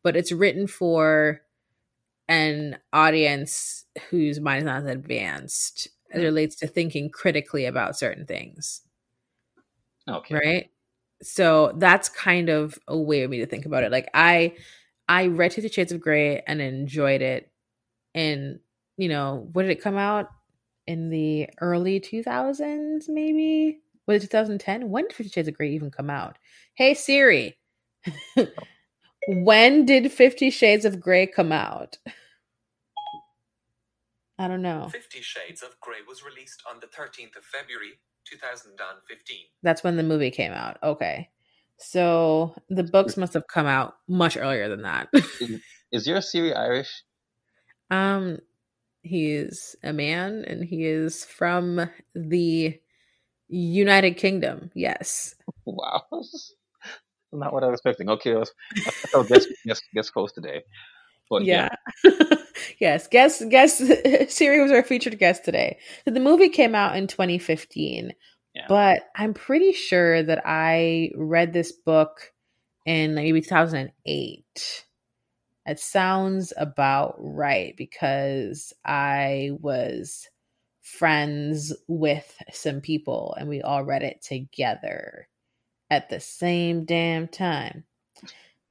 [0.03, 1.41] but it's written for
[2.27, 6.25] an audience whose mind is not as advanced as mm.
[6.25, 8.81] relates to thinking critically about certain things.
[10.07, 10.35] Okay.
[10.35, 10.69] Right.
[11.21, 13.91] So that's kind of a way of me to think about it.
[13.91, 14.55] Like I
[15.07, 17.51] I read Fifty Shades of Grey and enjoyed it.
[18.13, 18.59] And
[18.97, 20.29] you know, what did it come out
[20.85, 23.05] in the early 2000s?
[23.07, 24.89] Maybe was it 2010?
[24.89, 26.37] When did Fifty Shades of Grey even come out?
[26.75, 27.57] Hey Siri,
[29.27, 31.97] when did Fifty Shades of Grey come out?
[34.39, 34.89] I don't know.
[34.91, 39.37] Fifty Shades of Grey was released on the 13th of February 2015.
[39.61, 40.77] That's when the movie came out.
[40.81, 41.29] Okay.
[41.83, 45.09] So the books must have come out much earlier than that.
[45.13, 45.61] Is,
[45.91, 47.03] is your Siri Irish?
[47.91, 48.39] um
[49.03, 52.79] he is a man and he is from the
[53.49, 54.71] United Kingdom.
[54.73, 55.35] Yes.
[55.65, 56.03] Wow.
[57.31, 58.09] Not what I was expecting.
[58.09, 58.51] Okay, I was,
[59.15, 60.61] I guest, guest, guest host today.
[61.29, 61.69] But yeah,
[62.03, 62.11] Yeah.
[62.79, 63.07] yes.
[63.07, 63.77] Guest guest
[64.29, 65.79] Siri was our featured guest today.
[66.05, 68.13] So the movie came out in 2015.
[68.53, 68.65] Yeah.
[68.67, 72.31] But I'm pretty sure that I read this book
[72.85, 74.85] in maybe 2008.
[75.65, 80.29] It sounds about right because I was
[80.81, 85.27] friends with some people and we all read it together
[85.89, 87.85] at the same damn time.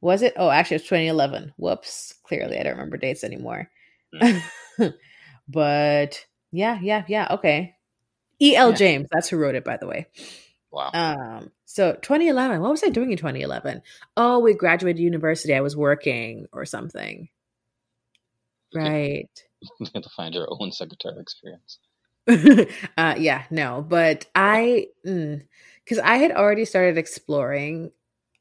[0.01, 0.35] Was it?
[0.37, 1.55] Oh, actually, it was 2011.
[1.57, 2.15] Whoops.
[2.25, 3.71] Clearly, I don't remember dates anymore.
[4.15, 4.39] Hmm.
[5.49, 7.29] but yeah, yeah, yeah.
[7.33, 7.77] Okay.
[8.43, 8.71] E.L.
[8.71, 8.77] Yeah.
[8.77, 9.09] James.
[9.11, 10.09] That's who wrote it, by the way.
[10.71, 10.91] wow.
[10.93, 12.61] Um, so 2011.
[12.61, 13.83] What was I doing in 2011?
[14.17, 15.55] Oh, we graduated university.
[15.55, 17.29] I was working or something.
[18.75, 19.31] Right.
[19.81, 21.79] you have to find your own secretary experience.
[22.97, 27.91] uh, yeah, no, but I, because I had already started exploring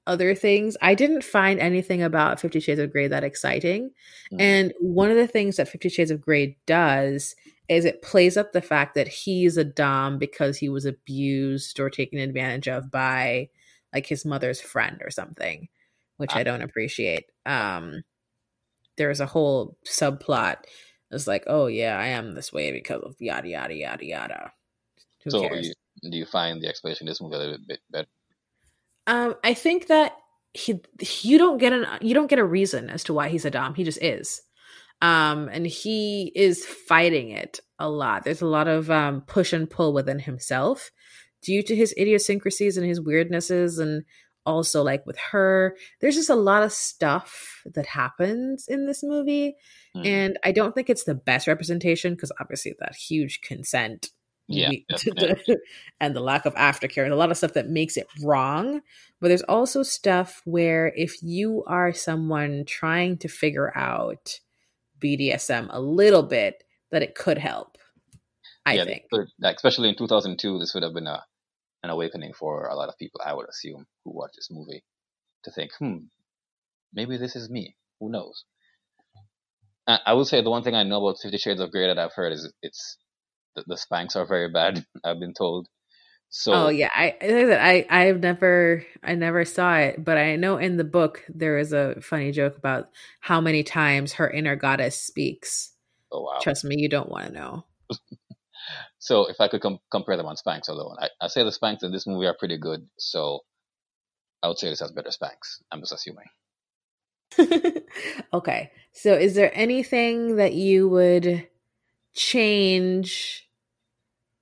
[0.08, 0.78] other things.
[0.82, 3.92] I didn't find anything about Fifty Shades of Grey that exciting.
[4.34, 4.42] Mm.
[4.42, 7.36] And one of the things that Fifty Shades of Grey does
[7.72, 11.90] is it plays up the fact that he's a Dom because he was abused or
[11.90, 13.50] taken advantage of by
[13.94, 15.70] like his mother's friend or something,
[16.18, 16.44] which I Ah.
[16.44, 17.28] don't appreciate.
[17.46, 18.04] Um,
[18.98, 20.58] there's a whole subplot.
[21.12, 24.52] It's like, oh yeah, I am this way because of yada yada yada yada.
[25.24, 25.74] Who So you,
[26.10, 28.08] do you find the explanation of this movie a little bit better?
[29.08, 30.18] Um, I think that
[30.54, 30.82] he
[31.22, 33.76] you don't get an you don't get a reason as to why he's a dom.
[33.76, 34.42] He just is.
[35.02, 38.24] Um, and he is fighting it a lot.
[38.24, 40.92] There's a lot of um push and pull within himself
[41.42, 44.04] due to his idiosyncrasies and his weirdnesses and
[44.46, 45.76] also like with her.
[46.00, 49.56] There's just a lot of stuff that happens in this movie.
[49.94, 50.06] Hmm.
[50.06, 54.10] And I don't think it's the best representation because obviously that huge consent
[54.48, 54.72] Yeah,
[56.00, 58.82] and the lack of aftercare and a lot of stuff that makes it wrong.
[59.20, 64.40] But there's also stuff where if you are someone trying to figure out
[65.02, 67.78] BDSM a little bit, that it could help.
[68.66, 69.06] I yeah, think.
[69.12, 71.24] like, especially in 2002, this would have been a
[71.84, 73.22] an awakening for a lot of people.
[73.26, 74.84] I would assume who watch this movie
[75.46, 75.98] to think, hmm,
[76.94, 77.76] maybe this is me.
[78.00, 78.46] Who knows?
[79.88, 81.98] I, I will say the one thing I know about Fifty Shades of Grey that
[81.98, 82.98] I've heard is it's
[83.56, 84.86] the, the spanks are very bad.
[85.04, 85.68] I've been told.
[86.34, 90.18] So oh yeah, I like I said, I I've never I never saw it, but
[90.18, 94.30] I know in the book there is a funny joke about how many times her
[94.30, 95.74] inner goddess speaks.
[96.12, 96.40] oh wow.
[96.42, 97.66] Trust me, you don't want to know.
[99.00, 101.82] So if I could com- compare them on spanks alone, I, I say the spanks
[101.82, 102.88] in this movie are pretty good.
[103.00, 103.40] So
[104.44, 105.62] I would say this has better spanks.
[105.72, 106.28] I'm just assuming.
[108.34, 108.72] okay.
[108.92, 111.48] So is there anything that you would
[112.14, 113.50] change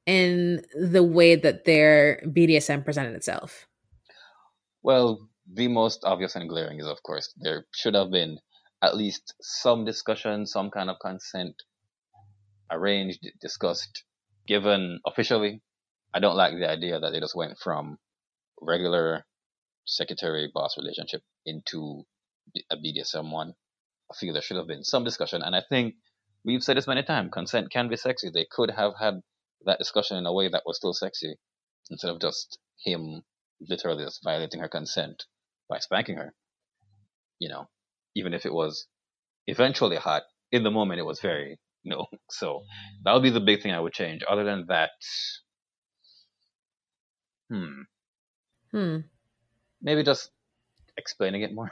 [0.10, 3.68] in the way that their BDSM presented itself?
[4.82, 8.40] Well, the most obvious and glaring is, of course, there should have been
[8.82, 11.62] at least some discussion, some kind of consent
[12.72, 14.04] arranged, discussed,
[14.48, 15.62] given officially.
[16.12, 18.00] I don't like the idea that they just went from
[18.60, 19.28] regular
[19.86, 22.04] secretary boss relationship into
[22.72, 23.54] a BDSM one.
[24.12, 25.94] I feel there should have been some discussion, and I think
[26.44, 27.30] we've said this many times.
[27.32, 28.32] Consent can be sexy.
[28.34, 29.22] They could have had
[29.66, 31.36] that discussion in a way that was still sexy,
[31.90, 33.24] instead of just him
[33.62, 35.26] literally just violating her consent
[35.70, 36.34] by spanking her.
[37.40, 37.70] You know,
[38.16, 38.88] even if it was
[39.48, 42.08] eventually hot, in the moment it was very you no.
[42.30, 42.64] So
[43.04, 44.24] that would be the big thing I would change.
[44.28, 44.92] Other than that,
[47.50, 47.82] hmm,
[48.72, 49.00] Hmm.
[49.82, 50.32] maybe just
[50.98, 51.72] explaining it more.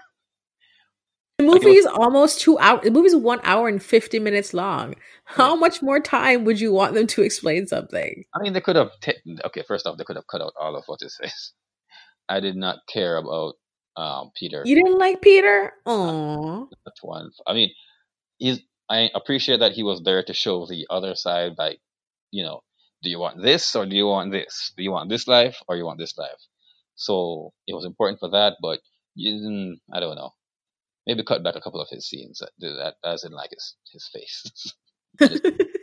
[1.47, 2.81] The Like it movie is almost two hours.
[2.83, 4.95] The movie is one hour and 50 minutes long.
[5.23, 8.25] How much more time would you want them to explain something?
[8.35, 8.91] I mean, they could have.
[9.01, 9.13] ta
[9.45, 11.53] okay, first off, they could have cut out all of what it says.
[12.29, 13.53] I did not care about
[13.95, 14.61] um, Peter.
[14.65, 15.71] You didn't like Peter?
[15.85, 16.67] Aww.
[16.83, 17.31] That one.
[17.47, 17.71] I mean,
[18.37, 18.59] he's.
[18.89, 21.53] I appreciate that he was there to show the other side.
[21.57, 21.79] Like,
[22.31, 22.59] you know,
[23.03, 24.73] do you want this or do you want this?
[24.75, 26.41] Do you want this life or you want this life?
[26.95, 28.79] So it was important for that, but
[29.15, 29.79] you didn't.
[29.93, 30.33] I don't know.
[31.07, 34.07] Maybe cut back a couple of his scenes that that as in like his his
[34.13, 34.43] face.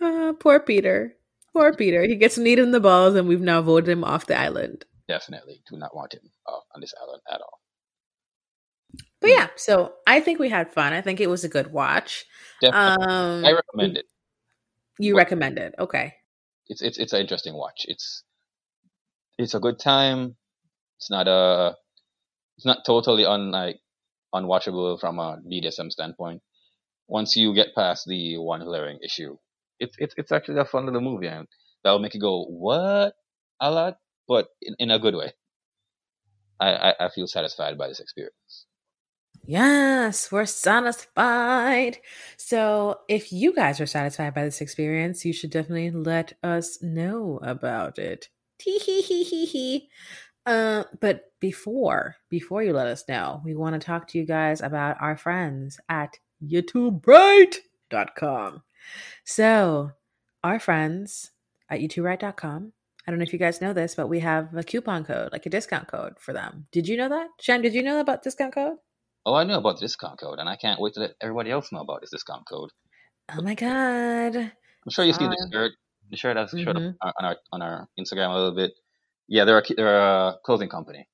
[0.00, 1.14] Ah, poor Peter.
[1.52, 2.02] Poor Peter.
[2.02, 4.84] He gets kneed in the balls, and we've now voted him off the island.
[5.08, 7.60] Definitely do not want him uh, on this island at all.
[9.20, 10.92] But yeah, so I think we had fun.
[10.92, 12.24] I think it was a good watch.
[12.60, 14.06] Definitely, Um, I recommend it.
[14.98, 15.74] You But- recommend it?
[15.78, 16.14] Okay.
[16.68, 17.84] It's it's it's an interesting watch.
[17.86, 18.22] It's
[19.38, 20.36] it's a good time.
[20.98, 21.76] It's not a
[22.62, 23.80] it's not totally unlike
[24.32, 26.42] unwatchable from a BDSM standpoint.
[27.08, 29.36] Once you get past the one glaring issue,
[29.80, 31.48] it's it's it's actually a fun little movie, and
[31.82, 33.14] that'll make you go what
[33.60, 33.96] a lot,
[34.28, 35.32] but in, in a good way.
[36.60, 38.66] I, I I feel satisfied by this experience.
[39.44, 41.98] Yes, we're satisfied.
[42.36, 47.40] So, if you guys are satisfied by this experience, you should definitely let us know
[47.42, 48.28] about it.
[48.60, 49.88] Tee hee hee hee hee.
[50.44, 54.60] Uh, but before before you let us know, we want to talk to you guys
[54.60, 58.62] about our friends at YouTubeBright.com.
[59.24, 59.90] So,
[60.42, 61.30] our friends
[61.70, 62.72] at YouTubeBright.com.
[63.06, 65.46] I don't know if you guys know this, but we have a coupon code, like
[65.46, 66.66] a discount code for them.
[66.70, 67.28] Did you know that?
[67.40, 68.76] Sham, did you know about discount code?
[69.26, 71.72] Oh, I know about the discount code, and I can't wait to let everybody else
[71.72, 72.70] know about this discount code.
[73.36, 74.36] Oh my god.
[74.36, 75.52] I'm sure you see the Fine.
[75.52, 75.72] shirt.
[76.10, 76.96] The shirt has showed Mhm.
[77.00, 78.72] up on our on our Instagram a little bit.
[79.28, 81.08] Yeah, they're a they're a clothing company.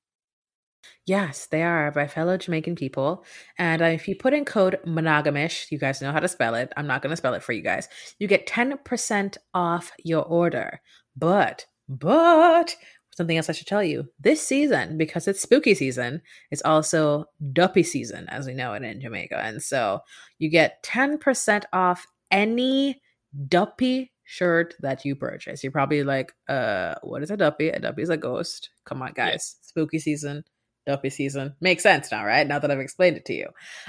[1.05, 3.25] Yes, they are by fellow Jamaican people.
[3.57, 6.71] And uh, if you put in code monogamish, you guys know how to spell it.
[6.77, 7.89] I'm not going to spell it for you guys.
[8.19, 10.81] You get 10% off your order.
[11.15, 12.75] But, but,
[13.15, 16.21] something else I should tell you this season, because it's spooky season,
[16.51, 19.39] it's also duppy season, as we know it in Jamaica.
[19.43, 20.01] And so
[20.37, 23.01] you get 10% off any
[23.47, 25.63] duppy shirt that you purchase.
[25.63, 27.69] You're probably like, uh, what is a duppy?
[27.69, 28.69] A duppy is a ghost.
[28.85, 29.31] Come on, Yeah.
[29.31, 29.55] guys.
[29.63, 30.43] Spooky season
[30.85, 31.55] duppy season.
[31.61, 32.47] Makes sense now, right?
[32.47, 33.47] Now that I've explained it to you.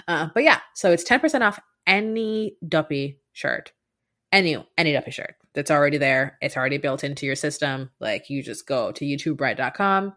[0.08, 3.72] Uh, but yeah, so it's 10% off any duppy shirt.
[4.32, 6.36] Any any duppy shirt that's already there.
[6.42, 7.90] It's already built into your system.
[8.00, 10.14] Like you just go to youtubebright.com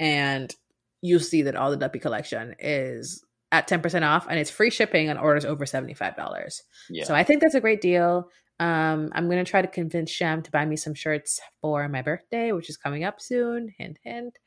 [0.00, 0.54] and
[1.00, 5.08] you'll see that all the duppy collection is at 10% off and it's free shipping
[5.08, 6.60] on orders over $75.
[6.90, 8.28] Yeah, So I think that's a great deal.
[8.58, 12.52] Um, I'm gonna try to convince Sham to buy me some shirts for my birthday,
[12.52, 13.74] which is coming up soon.
[13.78, 14.38] Hint, hint.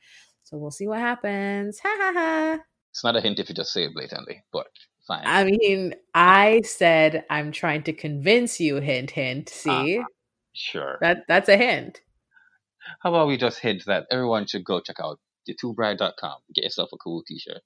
[0.42, 1.78] So we'll see what happens.
[1.80, 2.58] Ha ha ha.
[2.90, 4.66] it's not a hint if you just say it blatantly, but
[5.06, 5.22] fine.
[5.24, 8.76] I mean, I said I'm trying to convince you.
[8.76, 9.48] Hint, hint.
[9.48, 10.02] See,
[10.52, 10.98] sure.
[11.00, 12.00] that that's a hint.
[13.00, 16.36] How about we just hint that everyone should go check out the2bride.com.
[16.54, 17.62] Get yourself a cool T-shirt.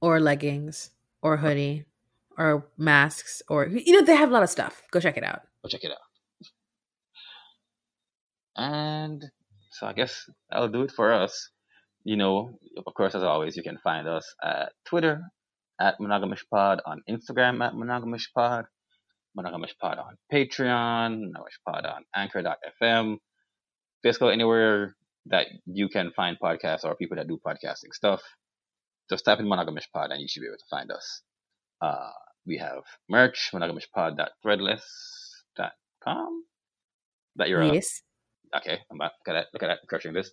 [0.00, 0.90] Or leggings,
[1.22, 1.86] or hoodie,
[2.38, 4.82] or masks, or you know they have a lot of stuff.
[4.90, 5.42] Go check it out.
[5.62, 5.98] Go check it out.
[8.56, 9.24] And
[9.70, 11.50] so I guess that'll do it for us.
[12.04, 15.22] You know, of course, as always, you can find us at Twitter
[15.80, 18.64] at monogamishpod, on Instagram at monogamishpod,
[19.38, 23.18] monogamishpod on Patreon, monogamishpod on Anchor.fm,
[24.02, 24.96] basically anywhere
[25.26, 28.22] that you can find podcasts or people that do podcasting stuff.
[29.10, 31.22] Just type in monogamishpod and you should be able to find us.
[31.80, 32.10] Uh,
[32.46, 36.42] we have merch, monogamishpod.threadless.com.
[37.36, 38.02] That you're Yes.
[38.56, 39.12] okay, I'm back.
[39.26, 39.46] Look at that.
[39.52, 39.78] Look at that.
[39.88, 40.30] Crushing this.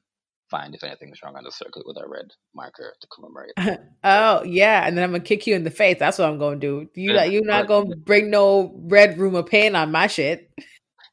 [0.50, 3.54] find if anything's wrong on the circle with a red marker to commemorate.
[4.04, 5.98] oh yeah, and then I'm gonna kick you in the face.
[6.00, 6.88] That's what I'm gonna do.
[6.96, 10.08] You Yeah, not you not but- gonna bring no red room of pain on my
[10.08, 10.50] shit.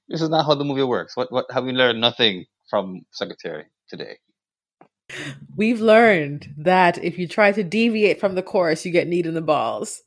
[0.09, 1.17] This is not how the movie works.
[1.17, 4.19] What what have we learned nothing from Secretary today?
[5.57, 9.35] We've learned that if you try to deviate from the course, you get kneed in
[9.35, 10.03] the balls.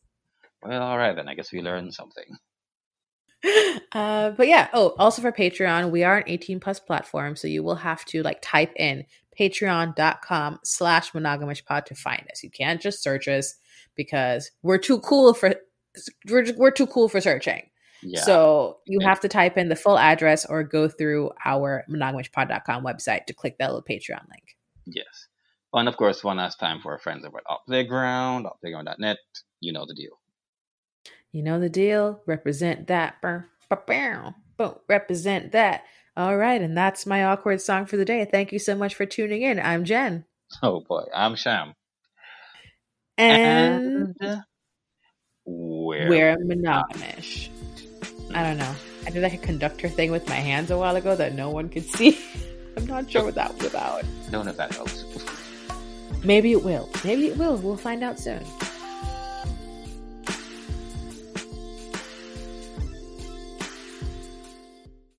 [0.61, 1.29] Well, all right then.
[1.29, 2.25] I guess we learned something.
[3.93, 4.67] Uh, but yeah.
[4.73, 8.21] Oh, also for Patreon, we are an 18 plus platform, so you will have to
[8.21, 9.03] like type in
[9.39, 12.43] patreon.com slash monogamish pod to find us.
[12.43, 13.55] You can't just search us
[13.95, 15.55] because we're too cool for
[16.29, 17.63] we're, we're too cool for searching.
[18.01, 18.21] Yeah.
[18.21, 23.25] So you have to type in the full address or go through our monogamishpod.com website
[23.25, 24.55] to click that little Patreon link.
[24.85, 25.27] yes.
[25.71, 29.17] And of course, one last time for our friends over at Up Playground, uplayground.net.
[29.59, 30.19] You know the deal.
[31.31, 32.21] You know the deal.
[32.25, 33.21] Represent that.
[33.21, 33.45] Boom.
[34.87, 35.83] Represent that.
[36.17, 36.59] All right.
[36.59, 38.25] And that's my awkward song for the day.
[38.25, 39.59] Thank you so much for tuning in.
[39.59, 40.25] I'm Jen.
[40.63, 41.75] Oh boy, I'm Sham.
[43.19, 44.41] And, And uh,
[45.45, 47.49] we're, we're monogamous.
[48.33, 48.75] I don't know.
[49.05, 51.69] I did like a conductor thing with my hands a while ago that no one
[51.69, 52.19] could see.
[52.77, 54.03] I'm not sure what that was about.
[54.31, 55.03] don't know if that helps.
[56.23, 56.89] Maybe it will.
[57.03, 57.57] Maybe it will.
[57.57, 58.43] We'll find out soon.